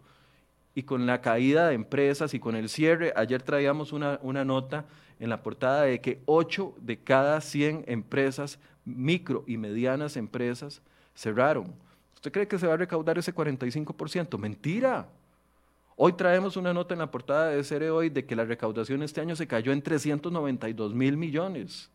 [0.76, 4.86] y con la caída de empresas y con el cierre, ayer traíamos una, nota
[5.20, 10.82] en la portada de que 8 de cada 100 empresas, micro y medianas empresas,
[11.16, 11.74] cerraron.
[12.16, 14.38] ¿Usted cree que se va a recaudar ese 45%?
[14.40, 15.08] Mentira.
[15.96, 19.22] Hoy traemos una nota en la portada de SR hoy de que la recaudación este
[19.22, 21.92] año se cayó en 392 mil millones.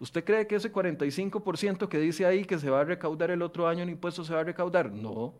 [0.00, 3.66] ¿Usted cree que ese 45% que dice ahí que se va a recaudar el otro
[3.66, 4.92] año en impuestos se va a recaudar?
[4.92, 5.34] No.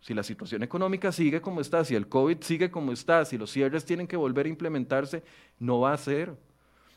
[0.00, 3.50] Si la situación económica sigue como está, si el COVID sigue como está, si los
[3.50, 5.22] cierres tienen que volver a implementarse,
[5.58, 6.36] no va a ser.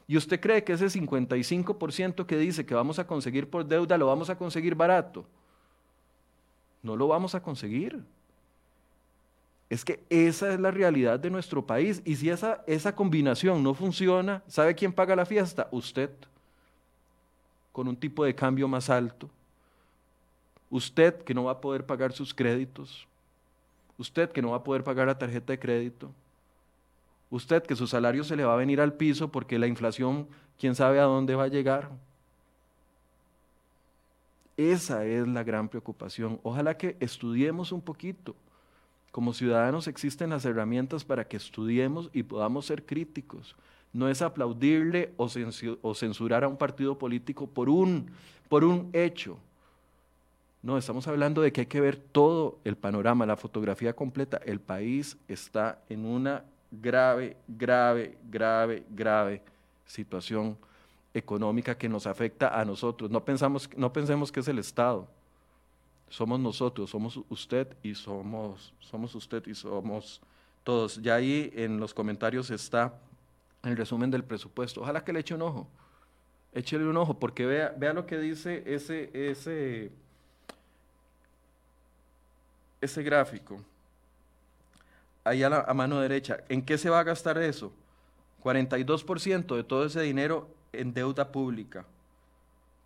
[0.07, 4.07] ¿Y usted cree que ese 55% que dice que vamos a conseguir por deuda lo
[4.07, 5.25] vamos a conseguir barato?
[6.83, 8.03] No lo vamos a conseguir.
[9.69, 12.03] Es que esa es la realidad de nuestro país.
[12.05, 15.67] Y si esa, esa combinación no funciona, ¿sabe quién paga la fiesta?
[15.71, 16.11] Usted,
[17.75, 19.29] con un tipo de cambio más alto.
[20.69, 23.05] Usted que no va a poder pagar sus créditos.
[23.97, 26.09] Usted que no va a poder pagar la tarjeta de crédito.
[27.29, 30.25] Usted que su salario se le va a venir al piso porque la inflación,
[30.57, 31.91] quién sabe a dónde va a llegar.
[34.55, 36.39] Esa es la gran preocupación.
[36.43, 38.35] Ojalá que estudiemos un poquito
[39.11, 43.53] como ciudadanos existen las herramientas para que estudiemos y podamos ser críticos.
[43.93, 48.11] No es aplaudirle o, censurar a un partido político por un,
[48.49, 49.37] por un hecho.
[50.61, 54.39] No, estamos hablando de que hay que ver todo el panorama, la fotografía completa.
[54.43, 59.41] El país está en una grave, grave, grave, grave
[59.85, 60.57] situación
[61.13, 63.09] económica que nos afecta a nosotros.
[63.11, 65.07] No, pensamos, no pensemos que es el Estado
[66.09, 70.21] somos nosotros, somos usted y somos, somos usted y somos
[70.63, 71.01] todos.
[71.01, 72.93] Ya ahí en los comentarios está
[73.69, 74.81] el resumen del presupuesto.
[74.81, 75.67] Ojalá que le eche un ojo.
[76.53, 79.91] Échele un ojo, porque vea, vea lo que dice ese, ese,
[82.79, 83.59] ese gráfico.
[85.23, 86.43] Ahí a, la, a mano derecha.
[86.47, 87.73] ¿En qué se va a gastar eso?
[88.43, 91.85] 42% de todo ese dinero en deuda pública.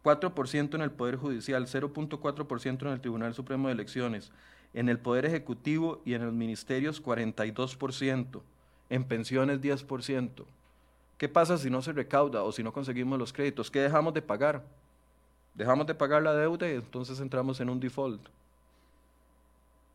[0.03, 4.31] 4% en el Poder Judicial, 0.4% en el Tribunal Supremo de Elecciones,
[4.73, 8.41] en el Poder Ejecutivo y en los ministerios 42%,
[8.89, 10.45] en pensiones 10%.
[11.19, 13.69] ¿Qué pasa si no se recauda o si no conseguimos los créditos?
[13.69, 14.63] ¿Qué dejamos de pagar?
[15.53, 18.21] Dejamos de pagar la deuda y entonces entramos en un default.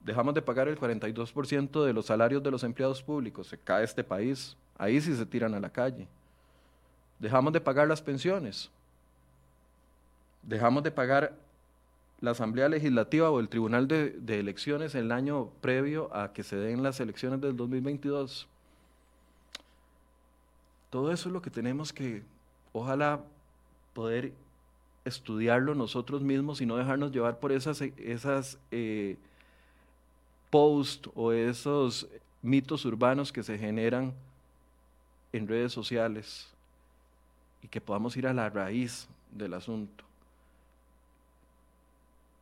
[0.05, 4.05] Dejamos de pagar el 42% de los salarios de los empleados públicos, se cae este
[4.05, 6.07] país, ahí sí se tiran a la calle.
[7.19, 8.71] Dejamos de pagar las pensiones,
[10.43, 11.33] dejamos de pagar
[12.21, 16.83] la Asamblea Legislativa o el Tribunal de, Elecciones el año previo a que se den
[16.83, 18.47] las elecciones del 2022.
[20.95, 22.23] Todo eso es lo que tenemos que,
[22.73, 23.21] ojalá,
[23.95, 24.33] poder
[25.05, 29.17] estudiarlo nosotros mismos y no dejarnos llevar por esas, esas eh,
[30.51, 32.07] posts o esos
[32.43, 34.15] mitos urbanos que se generan
[35.33, 36.47] en redes sociales
[37.61, 40.05] y que podamos ir a la raíz del asunto.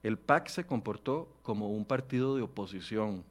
[0.02, 3.24] El PAC se comportó como un partido de oposición,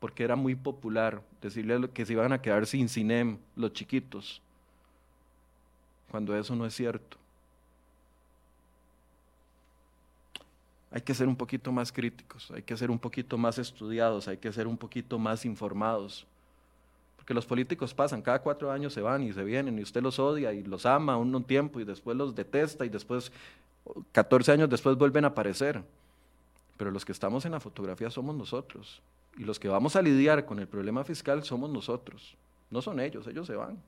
[0.00, 4.40] porque era muy popular decirle que se iban a quedar sin CINEM los chiquitos,
[6.10, 7.18] cuando eso no es cierto.
[10.90, 14.38] Hay que ser un poquito más críticos, hay que ser un poquito más estudiados, hay
[14.38, 16.26] que ser un poquito más informados.
[17.16, 20.18] Porque los políticos pasan, cada cuatro años se van y se vienen, y usted los
[20.18, 23.30] odia y los ama un tiempo y después los detesta y después
[24.12, 25.80] 14 años después vuelven a aparecer.
[26.76, 29.00] Pero los que estamos en la fotografía somos nosotros.
[29.40, 32.36] Y los que vamos a lidiar con el problema fiscal somos nosotros.
[32.68, 33.78] No son ellos, ellos se van.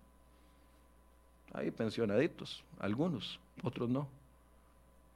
[1.53, 4.09] Hay pensionaditos, algunos, otros no.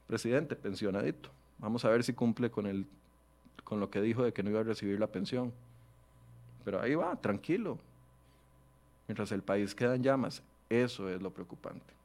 [0.05, 1.31] Presidente, pensionadito.
[1.57, 2.85] Vamos a ver si cumple con, el,
[3.63, 5.51] con lo que dijo de que no iba a recibir la pensión.
[6.63, 7.79] Pero ahí va, tranquilo.
[9.07, 11.96] Mientras el país queda en llamas, eso es lo preocupante.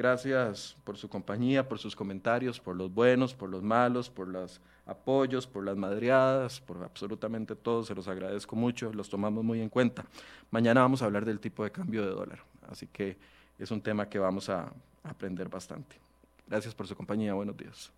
[0.00, 4.58] Gracias por su compañía, por sus comentarios, por los buenos, por los malos, por los
[4.86, 7.82] apoyos, por las madreadas, por absolutamente todo.
[7.82, 10.06] Se los agradezco mucho, los tomamos muy en cuenta.
[10.50, 12.38] Mañana vamos a hablar del tipo de cambio de dólar,
[12.70, 13.18] así que
[13.58, 14.72] es un tema que vamos a
[15.02, 15.96] aprender bastante.
[16.46, 17.34] Gracias por su compañía.
[17.34, 17.92] Buenos días.